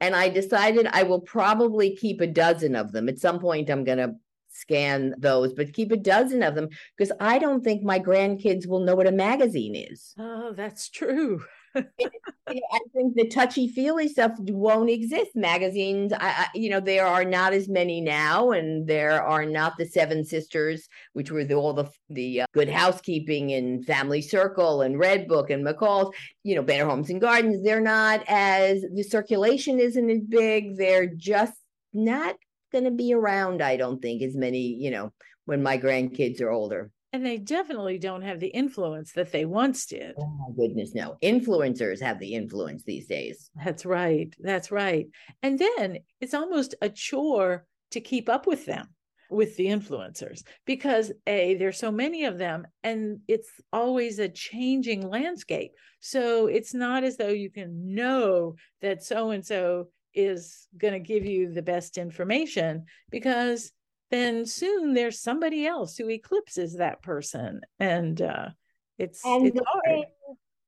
And 0.00 0.14
I 0.14 0.28
decided 0.28 0.88
I 0.90 1.04
will 1.04 1.20
probably 1.20 1.96
keep 1.96 2.20
a 2.20 2.26
dozen 2.26 2.74
of 2.76 2.92
them. 2.92 3.08
At 3.08 3.20
some 3.20 3.38
point, 3.38 3.70
I'm 3.70 3.84
going 3.84 3.98
to 3.98 4.14
scan 4.64 5.14
those, 5.18 5.52
but 5.52 5.72
keep 5.72 5.92
a 5.92 5.96
dozen 5.96 6.42
of 6.42 6.54
them 6.54 6.68
because 6.96 7.12
I 7.20 7.38
don't 7.38 7.62
think 7.62 7.82
my 7.82 7.98
grandkids 7.98 8.66
will 8.66 8.80
know 8.80 8.94
what 8.94 9.06
a 9.06 9.12
magazine 9.12 9.74
is. 9.74 10.14
Oh, 10.18 10.52
that's 10.52 10.88
true. 10.88 11.42
I 11.76 12.78
think 12.92 13.14
the 13.16 13.28
touchy 13.28 13.66
feely 13.66 14.08
stuff 14.08 14.32
won't 14.38 14.90
exist. 14.90 15.30
Magazines, 15.34 16.12
I, 16.12 16.18
I, 16.20 16.46
you 16.54 16.70
know, 16.70 16.78
there 16.78 17.06
are 17.06 17.24
not 17.24 17.52
as 17.52 17.68
many 17.68 18.00
now, 18.00 18.52
and 18.52 18.86
there 18.86 19.22
are 19.22 19.44
not 19.44 19.76
the 19.76 19.86
Seven 19.86 20.24
Sisters, 20.24 20.88
which 21.14 21.30
were 21.30 21.44
the, 21.44 21.54
all 21.54 21.72
the 21.72 21.90
the 22.10 22.42
uh, 22.42 22.46
Good 22.52 22.68
Housekeeping 22.68 23.52
and 23.52 23.84
Family 23.84 24.22
Circle 24.22 24.82
and 24.82 24.96
Redbook 24.96 25.50
and 25.50 25.66
McCall's. 25.66 26.14
You 26.44 26.54
know, 26.54 26.62
Better 26.62 26.86
Homes 26.86 27.10
and 27.10 27.20
Gardens. 27.20 27.64
They're 27.64 27.80
not 27.80 28.22
as 28.28 28.84
the 28.94 29.02
circulation 29.02 29.80
isn't 29.80 30.10
as 30.10 30.20
big. 30.20 30.76
They're 30.76 31.08
just 31.08 31.54
not 31.92 32.36
going 32.74 32.84
to 32.84 32.90
be 32.90 33.14
around, 33.14 33.62
I 33.62 33.76
don't 33.76 34.02
think, 34.02 34.20
as 34.20 34.34
many, 34.34 34.58
you 34.58 34.90
know, 34.90 35.12
when 35.44 35.62
my 35.62 35.78
grandkids 35.78 36.42
are 36.42 36.50
older. 36.50 36.90
And 37.12 37.24
they 37.24 37.38
definitely 37.38 37.98
don't 37.98 38.22
have 38.22 38.40
the 38.40 38.48
influence 38.48 39.12
that 39.12 39.30
they 39.30 39.44
once 39.44 39.86
did. 39.86 40.16
Oh 40.18 40.26
my 40.26 40.54
goodness, 40.56 40.94
no. 40.96 41.16
Influencers 41.22 42.02
have 42.02 42.18
the 42.18 42.34
influence 42.34 42.82
these 42.82 43.06
days. 43.06 43.50
That's 43.64 43.86
right. 43.86 44.34
That's 44.40 44.72
right. 44.72 45.06
And 45.40 45.56
then 45.56 45.98
it's 46.20 46.34
almost 46.34 46.74
a 46.82 46.88
chore 46.88 47.66
to 47.92 48.00
keep 48.00 48.28
up 48.28 48.48
with 48.48 48.66
them 48.66 48.88
with 49.30 49.56
the 49.56 49.66
influencers 49.66 50.42
because 50.66 51.12
a 51.26 51.54
there's 51.54 51.78
so 51.78 51.90
many 51.90 52.24
of 52.24 52.36
them 52.36 52.66
and 52.82 53.20
it's 53.26 53.48
always 53.72 54.18
a 54.18 54.28
changing 54.28 55.08
landscape 55.08 55.72
so 55.98 56.46
it's 56.46 56.74
not 56.74 57.04
as 57.04 57.16
though 57.16 57.28
you 57.28 57.50
can 57.50 57.94
know 57.94 58.54
that 58.82 59.02
so 59.02 59.30
and 59.30 59.44
so 59.44 59.88
is 60.14 60.66
going 60.76 60.94
to 60.94 61.00
give 61.00 61.24
you 61.24 61.52
the 61.52 61.62
best 61.62 61.98
information 61.98 62.84
because 63.10 63.72
then 64.10 64.46
soon 64.46 64.94
there's 64.94 65.20
somebody 65.20 65.66
else 65.66 65.96
who 65.96 66.08
eclipses 66.08 66.74
that 66.74 67.02
person. 67.02 67.60
And 67.80 68.20
uh 68.22 68.48
it's 68.98 69.24
and 69.24 69.46
it's 69.46 69.60
hard. 69.66 69.84
thing, 69.84 70.04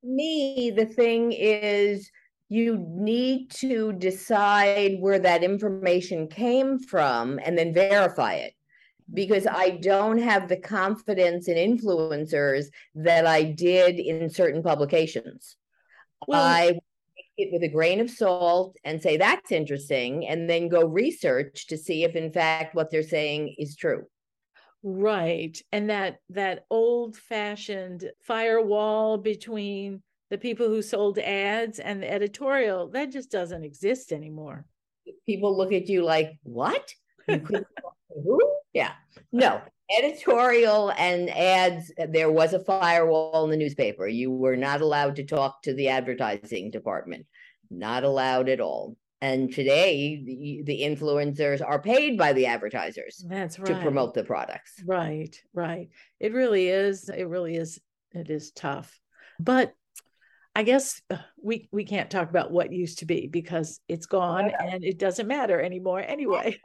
me 0.02 0.72
the 0.74 0.87
thing 0.87 1.32
is 1.32 2.11
you 2.48 2.85
need 2.88 3.50
to 3.50 3.92
decide 3.92 4.96
where 5.00 5.18
that 5.18 5.42
information 5.42 6.28
came 6.28 6.78
from 6.78 7.40
and 7.44 7.59
then 7.59 7.74
verify 7.74 8.35
it. 8.35 8.52
Because 9.12 9.46
I 9.46 9.70
don't 9.70 10.18
have 10.18 10.48
the 10.48 10.56
confidence 10.56 11.46
in 11.46 11.56
influencers 11.56 12.66
that 12.96 13.24
I 13.24 13.44
did 13.44 14.00
in 14.00 14.28
certain 14.28 14.64
publications. 14.64 15.56
Well, 16.26 16.42
I 16.42 16.78
it 17.38 17.53
with 17.53 17.62
a 17.62 17.68
grain 17.68 18.01
of 18.01 18.11
salt 18.11 18.77
and 18.85 19.01
say 19.01 19.16
that's 19.16 19.53
interesting 19.53 20.27
and 20.27 20.49
then 20.49 20.68
go 20.68 20.85
research 20.87 21.66
to 21.68 21.77
see 21.77 22.05
if 22.05 22.16
in 22.16 22.33
fact 22.33 22.75
what 22.75 22.90
they're 22.90 23.03
saying 23.03 23.55
is 23.59 23.77
true. 23.77 24.05
Right 24.83 25.57
and 25.72 25.90
that 25.90 26.18
that 26.31 26.64
old 26.70 27.16
fashioned 27.16 28.11
firewall 28.22 29.18
between 29.18 30.03
the 30.31 30.38
people 30.38 30.68
who 30.68 30.83
sold 30.83 31.18
ads 31.18 31.79
and 31.79 32.03
the 32.03 32.11
editorial 32.11 32.88
that 32.90 33.12
just 33.12 33.31
doesn't 33.31 33.64
exist 33.64 34.12
anymore. 34.12 34.64
People 35.25 35.57
look 35.57 35.72
at 35.72 35.88
you 35.88 36.03
like 36.05 36.38
what? 36.42 36.92
Who? 37.29 38.53
Yeah. 38.72 38.92
No 39.33 39.61
editorial 39.90 40.92
and 40.96 41.31
ads 41.31 41.92
there 42.09 42.31
was 42.31 42.53
a 42.53 42.64
firewall 42.64 43.44
in 43.44 43.51
the 43.51 43.57
newspaper. 43.57 44.07
You 44.07 44.31
were 44.31 44.57
not 44.57 44.81
allowed 44.81 45.16
to 45.16 45.25
talk 45.25 45.62
to 45.62 45.75
the 45.75 45.88
advertising 45.88 46.70
department. 46.70 47.27
Not 47.70 48.05
allowed 48.05 48.49
at 48.49 48.61
all. 48.61 48.96
And 49.20 49.53
today 49.53 50.22
the, 50.25 50.62
the 50.64 50.83
influencers 50.83 51.66
are 51.66 51.81
paid 51.81 52.18
by 52.18 52.33
the 52.33 52.46
advertisers 52.46 53.25
that's 53.27 53.59
right. 53.59 53.68
to 53.68 53.81
promote 53.81 54.14
the 54.14 54.25
products. 54.25 54.83
Right 54.85 55.40
right. 55.55 55.88
It 56.20 56.33
really 56.33 56.68
is 56.68 57.09
it 57.09 57.25
really 57.25 57.57
is 57.57 57.81
it 58.12 58.31
is 58.31 58.51
tough. 58.53 58.99
But 59.38 59.75
I 60.55 60.62
guess 60.62 61.03
uh, 61.11 61.18
we 61.42 61.68
we 61.70 61.85
can't 61.85 62.11
talk 62.11 62.31
about 62.31 62.51
what 62.51 62.72
used 62.72 63.01
to 63.01 63.07
be 63.07 63.27
because 63.27 63.81
it's 63.88 64.07
gone 64.07 64.51
and 64.59 64.83
it 64.85 64.99
doesn't 64.99 65.29
matter 65.29 65.61
anymore 65.61 66.01
anyway. 66.01 66.59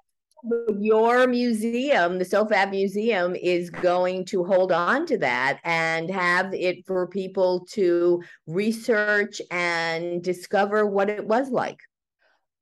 Your 0.79 1.27
museum, 1.27 2.17
the 2.17 2.25
SoFab 2.25 2.71
Museum, 2.71 3.35
is 3.35 3.69
going 3.69 4.25
to 4.25 4.43
hold 4.43 4.71
on 4.71 5.05
to 5.07 5.17
that 5.19 5.59
and 5.63 6.09
have 6.09 6.53
it 6.53 6.85
for 6.85 7.07
people 7.07 7.65
to 7.71 8.23
research 8.47 9.41
and 9.51 10.23
discover 10.23 10.85
what 10.85 11.09
it 11.09 11.25
was 11.25 11.49
like. 11.49 11.79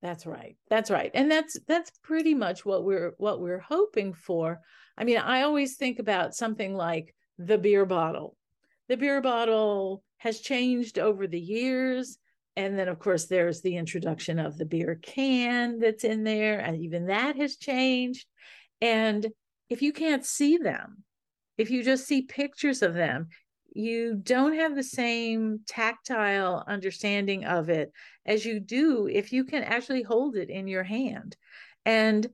That's 0.02 0.26
right. 0.26 0.56
That's 0.70 0.92
right. 0.92 1.12
And 1.14 1.30
that's 1.30 1.58
that's 1.68 1.92
pretty 2.04 2.34
much 2.34 2.66
what 2.66 2.84
we're 2.84 3.14
what 3.18 3.42
we're 3.42 3.60
hoping 3.60 4.14
for. 4.14 4.62
I 4.98 5.04
mean, 5.04 5.18
I 5.18 5.42
always 5.42 5.76
think 5.76 6.00
about 6.00 6.36
something 6.36 6.76
like 6.76 7.14
the 7.38 7.58
beer 7.58 7.86
bottle. 7.86 8.36
The 8.88 8.98
beer 8.98 9.22
bottle 9.22 10.04
has 10.18 10.40
changed 10.40 11.00
over 11.00 11.28
the 11.28 11.40
years. 11.40 12.18
And 12.60 12.78
then, 12.78 12.90
of 12.90 13.00
course, 13.00 13.28
there's 13.28 13.62
the 13.62 13.78
introduction 13.78 14.38
of 14.38 14.58
the 14.58 14.66
beer 14.66 15.00
can 15.02 15.80
that's 15.80 16.04
in 16.04 16.26
there, 16.26 16.60
and 16.60 16.84
even 16.84 17.06
that 17.06 17.38
has 17.38 17.56
changed. 17.56 18.28
And 18.82 19.26
if 19.70 19.82
you 19.82 19.94
can't 19.94 20.26
see 20.26 20.58
them, 20.58 21.06
if 21.58 21.72
you 21.72 21.84
just 21.84 22.06
see 22.06 22.24
pictures 22.24 22.82
of 22.82 22.94
them, 22.94 23.30
you 23.72 24.20
don't 24.22 24.56
have 24.56 24.76
the 24.76 24.84
same 24.84 25.62
tactile 25.68 26.62
understanding 26.68 27.46
of 27.46 27.70
it 27.70 27.94
as 28.26 28.44
you 28.44 28.60
do 28.60 29.08
if 29.08 29.32
you 29.32 29.46
can 29.46 29.64
actually 29.64 30.02
hold 30.02 30.36
it 30.36 30.50
in 30.50 30.68
your 30.68 30.84
hand. 30.84 31.38
And 31.86 32.28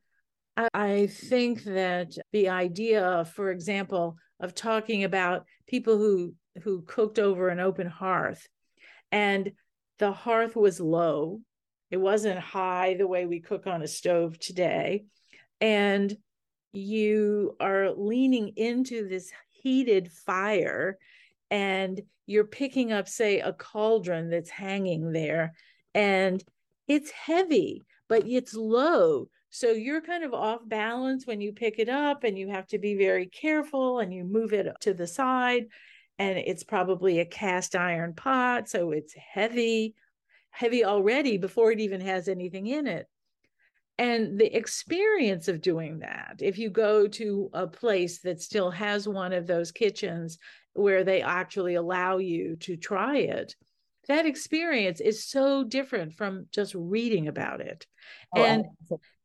I 0.73 1.05
think 1.05 1.65
that 1.65 2.17
the 2.31 2.49
idea, 2.49 3.25
for 3.35 3.51
example, 3.51 4.17
of 4.39 4.55
talking 4.55 5.03
about 5.03 5.45
people 5.67 5.99
who 5.99 6.33
who 6.63 6.81
cooked 6.81 7.19
over 7.19 7.49
an 7.49 7.59
open 7.59 7.85
hearth 7.85 8.47
and 9.11 9.51
the 9.99 10.11
hearth 10.11 10.55
was 10.55 10.79
low. 10.79 11.41
It 11.91 11.97
wasn't 11.97 12.39
high 12.39 12.95
the 12.95 13.07
way 13.07 13.25
we 13.25 13.39
cook 13.39 13.67
on 13.67 13.81
a 13.81 13.87
stove 13.87 14.39
today. 14.39 15.05
And 15.61 16.15
you 16.73 17.55
are 17.59 17.91
leaning 17.91 18.53
into 18.57 19.07
this 19.07 19.31
heated 19.49 20.11
fire 20.11 20.97
and 21.49 22.01
you're 22.25 22.43
picking 22.43 22.91
up 22.91 23.07
say 23.07 23.39
a 23.39 23.53
cauldron 23.53 24.29
that's 24.29 24.49
hanging 24.49 25.11
there. 25.11 25.53
And 25.93 26.43
it's 26.87 27.11
heavy 27.11 27.85
but 28.07 28.27
it's 28.27 28.53
low. 28.53 29.27
So 29.49 29.71
you're 29.71 30.01
kind 30.01 30.23
of 30.23 30.33
off 30.33 30.61
balance 30.65 31.25
when 31.25 31.39
you 31.39 31.53
pick 31.53 31.79
it 31.79 31.89
up 31.89 32.23
and 32.23 32.37
you 32.37 32.49
have 32.49 32.67
to 32.67 32.77
be 32.77 32.95
very 32.95 33.27
careful 33.27 33.99
and 33.99 34.13
you 34.13 34.25
move 34.25 34.53
it 34.53 34.67
to 34.81 34.93
the 34.93 35.07
side 35.07 35.65
and 36.17 36.37
it's 36.37 36.63
probably 36.63 37.19
a 37.19 37.25
cast 37.25 37.75
iron 37.75 38.13
pot 38.13 38.69
so 38.69 38.91
it's 38.91 39.13
heavy 39.13 39.95
heavy 40.55 40.85
already 40.85 41.37
before 41.37 41.71
it 41.71 41.81
even 41.81 41.99
has 41.99 42.29
anything 42.29 42.67
in 42.67 42.87
it. 42.87 43.07
And 43.97 44.39
the 44.39 44.55
experience 44.55 45.47
of 45.47 45.61
doing 45.61 45.99
that 45.99 46.37
if 46.39 46.57
you 46.57 46.69
go 46.69 47.07
to 47.07 47.49
a 47.53 47.67
place 47.67 48.19
that 48.21 48.41
still 48.41 48.71
has 48.71 49.07
one 49.07 49.33
of 49.33 49.47
those 49.47 49.71
kitchens 49.71 50.37
where 50.73 51.03
they 51.03 51.21
actually 51.21 51.75
allow 51.75 52.17
you 52.17 52.55
to 52.57 52.75
try 52.75 53.17
it 53.17 53.55
that 54.07 54.25
experience 54.25 55.01
is 55.01 55.25
so 55.25 55.63
different 55.63 56.13
from 56.13 56.45
just 56.51 56.75
reading 56.75 57.27
about 57.27 57.59
it. 57.59 57.87
Oh, 58.35 58.43
and 58.43 58.65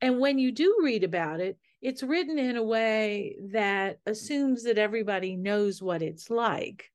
and 0.00 0.18
when 0.18 0.38
you 0.38 0.52
do 0.52 0.78
read 0.82 1.04
about 1.04 1.40
it 1.40 1.58
it's 1.82 2.02
written 2.02 2.38
in 2.38 2.56
a 2.56 2.62
way 2.62 3.36
that 3.52 3.98
assumes 4.06 4.64
that 4.64 4.78
everybody 4.78 5.36
knows 5.36 5.82
what 5.82 6.02
it's 6.02 6.30
like 6.30 6.90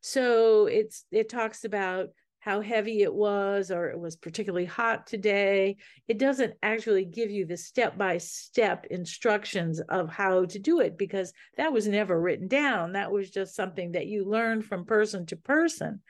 so 0.00 0.66
it's 0.66 1.04
it 1.10 1.28
talks 1.28 1.64
about 1.64 2.08
how 2.44 2.60
heavy 2.60 3.00
it 3.00 3.14
was 3.14 3.70
or 3.70 3.88
it 3.88 3.98
was 3.98 4.16
particularly 4.16 4.66
hot 4.66 5.06
today. 5.06 5.78
It 6.06 6.18
doesn't 6.18 6.52
actually 6.62 7.06
give 7.06 7.30
you 7.30 7.46
the 7.46 7.56
step 7.56 7.96
by 7.96 8.18
step 8.18 8.84
instructions 8.90 9.80
of 9.80 10.10
how 10.10 10.44
to 10.44 10.58
do 10.58 10.80
it 10.80 10.98
because 10.98 11.32
that 11.56 11.72
was 11.72 11.88
never 11.88 12.20
written 12.20 12.46
down. 12.46 12.92
That 12.92 13.10
was 13.10 13.30
just 13.30 13.54
something 13.54 13.92
that 13.92 14.08
you 14.08 14.26
learned 14.26 14.66
from 14.66 14.84
person 14.84 15.24
to 15.26 15.36
person. 15.36 16.02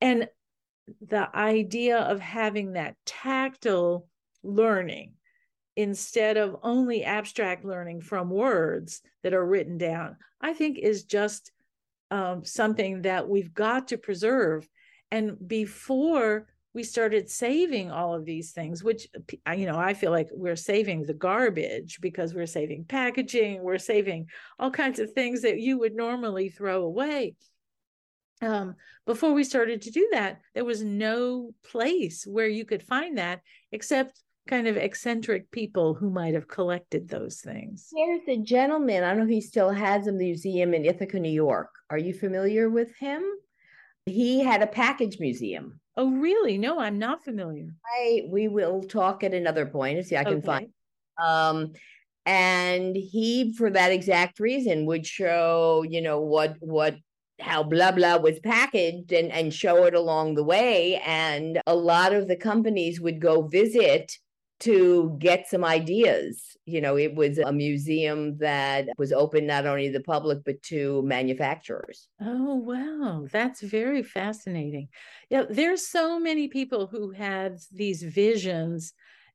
And 0.00 0.28
the 1.06 1.28
idea 1.36 1.98
of 1.98 2.20
having 2.20 2.72
that 2.72 2.96
tactile 3.04 4.08
learning 4.42 5.12
instead 5.76 6.36
of 6.36 6.56
only 6.62 7.04
abstract 7.04 7.64
learning 7.64 8.00
from 8.00 8.30
words 8.30 9.02
that 9.22 9.34
are 9.34 9.46
written 9.46 9.78
down, 9.78 10.16
I 10.40 10.52
think 10.52 10.78
is 10.78 11.04
just 11.04 11.52
um, 12.10 12.44
something 12.44 13.02
that 13.02 13.28
we've 13.28 13.54
got 13.54 13.88
to 13.88 13.98
preserve. 13.98 14.68
And 15.10 15.36
before 15.46 16.46
we 16.72 16.82
started 16.82 17.28
saving 17.28 17.90
all 17.90 18.14
of 18.14 18.24
these 18.24 18.52
things 18.52 18.84
which 18.84 19.08
you 19.56 19.66
know 19.66 19.76
i 19.76 19.92
feel 19.92 20.10
like 20.10 20.28
we're 20.32 20.56
saving 20.56 21.02
the 21.02 21.14
garbage 21.14 22.00
because 22.00 22.34
we're 22.34 22.46
saving 22.46 22.84
packaging 22.84 23.62
we're 23.62 23.78
saving 23.78 24.26
all 24.58 24.70
kinds 24.70 24.98
of 24.98 25.12
things 25.12 25.42
that 25.42 25.58
you 25.58 25.78
would 25.78 25.94
normally 25.94 26.48
throw 26.48 26.82
away. 26.84 27.34
Um, 28.42 28.76
before 29.04 29.34
we 29.34 29.44
started 29.44 29.82
to 29.82 29.90
do 29.90 30.08
that 30.12 30.40
there 30.54 30.64
was 30.64 30.82
no 30.82 31.50
place 31.70 32.26
where 32.26 32.48
you 32.48 32.64
could 32.64 32.82
find 32.82 33.18
that 33.18 33.40
except 33.70 34.22
kind 34.50 34.66
of 34.66 34.76
eccentric 34.76 35.50
people 35.50 35.94
who 35.94 36.10
might 36.10 36.34
have 36.34 36.48
collected 36.48 37.08
those 37.08 37.40
things 37.40 37.88
there's 37.92 38.38
a 38.38 38.42
gentleman 38.42 39.04
i 39.04 39.08
don't 39.08 39.18
know 39.18 39.24
if 39.24 39.30
he 39.30 39.40
still 39.40 39.70
has 39.70 40.06
a 40.06 40.12
museum 40.12 40.74
in 40.74 40.84
ithaca 40.84 41.18
new 41.18 41.30
york 41.30 41.70
are 41.88 41.98
you 41.98 42.12
familiar 42.12 42.68
with 42.68 42.94
him 42.96 43.22
he 44.06 44.40
had 44.40 44.62
a 44.62 44.66
package 44.66 45.18
museum. 45.18 45.80
Oh, 45.96 46.10
really? 46.10 46.58
No, 46.58 46.78
I'm 46.78 46.98
not 46.98 47.24
familiar. 47.24 47.74
I 47.84 48.22
we 48.28 48.48
will 48.48 48.82
talk 48.82 49.24
at 49.24 49.34
another 49.34 49.66
point 49.66 49.98
and 49.98 50.06
see 50.06 50.16
I 50.16 50.24
can 50.24 50.38
okay. 50.38 50.46
find. 50.46 50.68
Um, 51.22 51.72
and 52.26 52.96
he, 52.96 53.54
for 53.54 53.70
that 53.70 53.92
exact 53.92 54.40
reason, 54.40 54.86
would 54.86 55.06
show 55.06 55.84
you 55.88 56.00
know 56.00 56.20
what 56.20 56.56
what 56.60 56.96
how 57.40 57.62
blah 57.62 57.92
blah 57.92 58.18
was 58.18 58.38
packaged 58.40 59.12
and 59.12 59.32
and 59.32 59.52
show 59.52 59.84
it 59.84 59.94
along 59.94 60.34
the 60.34 60.44
way 60.44 61.00
and 61.06 61.58
a 61.66 61.74
lot 61.74 62.12
of 62.12 62.28
the 62.28 62.36
companies 62.36 63.00
would 63.00 63.18
go 63.18 63.40
visit 63.40 64.12
to 64.60 65.16
get 65.18 65.48
some 65.48 65.64
ideas. 65.64 66.56
You 66.66 66.80
know, 66.80 66.96
it 66.96 67.14
was 67.14 67.38
a 67.38 67.52
museum 67.52 68.38
that 68.38 68.88
was 68.98 69.12
open 69.12 69.46
not 69.46 69.66
only 69.66 69.86
to 69.88 69.92
the 69.92 70.04
public, 70.04 70.44
but 70.44 70.62
to 70.64 71.02
manufacturers. 71.02 72.08
Oh, 72.20 72.54
wow. 72.54 73.26
That's 73.30 73.60
very 73.60 74.02
fascinating. 74.02 74.88
Yeah, 75.30 75.44
there's 75.48 75.86
so 75.86 76.20
many 76.20 76.48
people 76.48 76.86
who 76.86 77.10
had 77.10 77.58
these 77.72 78.02
visions, 78.02 78.92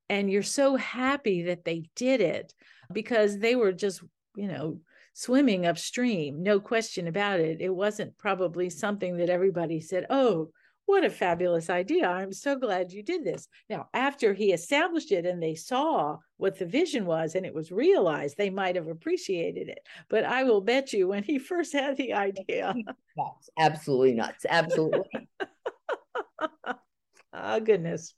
and 0.10 0.32
you're 0.32 0.44
so 0.44 0.76
happy 0.76 1.44
that 1.44 1.66
they 1.66 1.90
did 1.96 2.22
it 2.22 2.54
because 2.94 3.40
they 3.40 3.56
were 3.56 3.74
just, 3.74 4.04
you 4.36 4.48
know, 4.48 4.80
swimming 5.14 5.66
upstream, 5.66 6.44
no 6.44 6.60
question 6.60 7.08
about 7.08 7.40
it. 7.40 7.62
It 7.62 7.74
wasn't 7.74 8.18
probably 8.18 8.70
something 8.70 9.18
that 9.18 9.30
everybody 9.30 9.80
said, 9.80 10.06
oh, 10.10 10.52
what 10.86 11.04
a 11.04 11.10
fabulous 11.10 11.70
idea. 11.70 12.08
I'm 12.08 12.32
so 12.32 12.56
glad 12.56 12.92
you 12.92 13.02
did 13.02 13.24
this. 13.24 13.48
Now, 13.70 13.90
after 13.94 14.34
he 14.34 14.52
established 14.52 15.12
it 15.12 15.26
and 15.26 15.42
they 15.42 15.56
saw 15.56 16.18
what 16.38 16.60
the 16.60 16.66
vision 16.66 17.06
was 17.06 17.36
and 17.36 17.46
it 17.46 17.54
was 17.54 17.72
realized, 17.72 18.38
they 18.38 18.50
might 18.50 18.76
have 18.76 18.88
appreciated 18.88 19.70
it. 19.70 19.80
But 20.10 20.26
I 20.26 20.44
will 20.44 20.62
bet 20.62 20.94
you 20.94 21.08
when 21.08 21.24
he 21.24 21.40
first 21.40 21.74
had 21.74 21.98
the 21.98 22.14
idea. 22.14 22.74
Nuts. 23.18 23.50
Absolutely 23.58 24.14
nuts. 24.14 24.46
Absolutely. 24.48 25.30
oh, 27.34 27.60
goodness. 27.64 28.14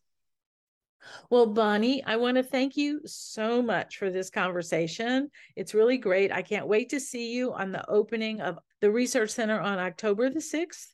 Well, 1.29 1.45
Bonnie, 1.45 2.03
I 2.03 2.17
want 2.17 2.35
to 2.35 2.43
thank 2.43 2.75
you 2.75 2.99
so 3.05 3.61
much 3.61 3.97
for 3.97 4.09
this 4.09 4.29
conversation. 4.29 5.29
It's 5.55 5.73
really 5.73 5.97
great. 5.97 6.33
I 6.33 6.41
can't 6.41 6.67
wait 6.67 6.89
to 6.89 6.99
see 6.99 7.31
you 7.31 7.53
on 7.53 7.71
the 7.71 7.89
opening 7.89 8.41
of 8.41 8.59
the 8.81 8.91
Research 8.91 9.29
Center 9.29 9.59
on 9.59 9.79
October 9.79 10.29
the 10.29 10.39
6th 10.39 10.87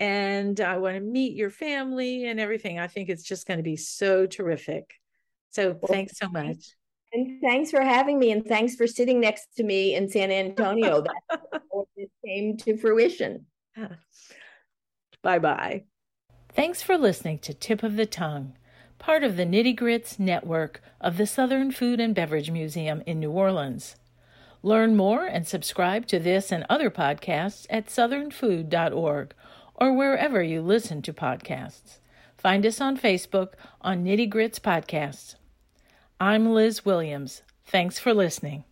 and 0.00 0.60
I 0.60 0.76
want 0.78 0.96
to 0.96 1.00
meet 1.00 1.34
your 1.34 1.50
family 1.50 2.26
and 2.26 2.40
everything. 2.40 2.78
I 2.78 2.86
think 2.86 3.08
it's 3.08 3.22
just 3.22 3.46
going 3.46 3.58
to 3.58 3.64
be 3.64 3.76
so 3.76 4.26
terrific. 4.26 4.94
So 5.50 5.78
well, 5.80 5.88
thanks 5.88 6.18
so 6.18 6.28
much. 6.28 6.74
And 7.12 7.40
thanks 7.40 7.70
for 7.70 7.80
having 7.80 8.18
me, 8.18 8.32
and 8.32 8.44
thanks 8.44 8.74
for 8.74 8.88
sitting 8.88 9.20
next 9.20 9.54
to 9.56 9.62
me 9.62 9.94
in 9.94 10.08
San 10.08 10.32
Antonio. 10.32 11.02
that 11.02 11.62
this 11.96 12.08
came 12.24 12.56
to 12.58 12.76
fruition. 12.76 13.46
Ah. 13.76 13.98
Bye 15.22 15.38
bye. 15.38 15.84
Thanks 16.52 16.82
for 16.82 16.98
listening 16.98 17.38
to 17.40 17.54
Tip 17.54 17.82
of 17.82 17.96
the 17.96 18.06
Tongue, 18.06 18.54
part 18.98 19.24
of 19.24 19.36
the 19.36 19.46
Nitty 19.46 19.76
Grits 19.76 20.18
network 20.18 20.82
of 21.00 21.16
the 21.16 21.26
Southern 21.26 21.70
Food 21.70 22.00
and 22.00 22.14
Beverage 22.14 22.50
Museum 22.50 23.02
in 23.06 23.20
New 23.20 23.30
Orleans. 23.30 23.96
Learn 24.62 24.96
more 24.96 25.26
and 25.26 25.46
subscribe 25.46 26.06
to 26.06 26.18
this 26.18 26.50
and 26.50 26.64
other 26.68 26.90
podcasts 26.90 27.66
at 27.70 27.86
southernfood.org 27.86 29.34
or 29.74 29.92
wherever 29.92 30.42
you 30.42 30.62
listen 30.62 31.02
to 31.02 31.12
podcasts. 31.12 31.98
Find 32.36 32.66
us 32.66 32.80
on 32.80 32.98
Facebook 32.98 33.54
on 33.80 34.04
Nitty 34.04 34.28
Grits 34.28 34.58
Podcasts. 34.58 35.34
I'm 36.20 36.52
Liz 36.52 36.84
Williams. 36.84 37.42
Thanks 37.64 37.98
for 37.98 38.12
listening. 38.12 38.64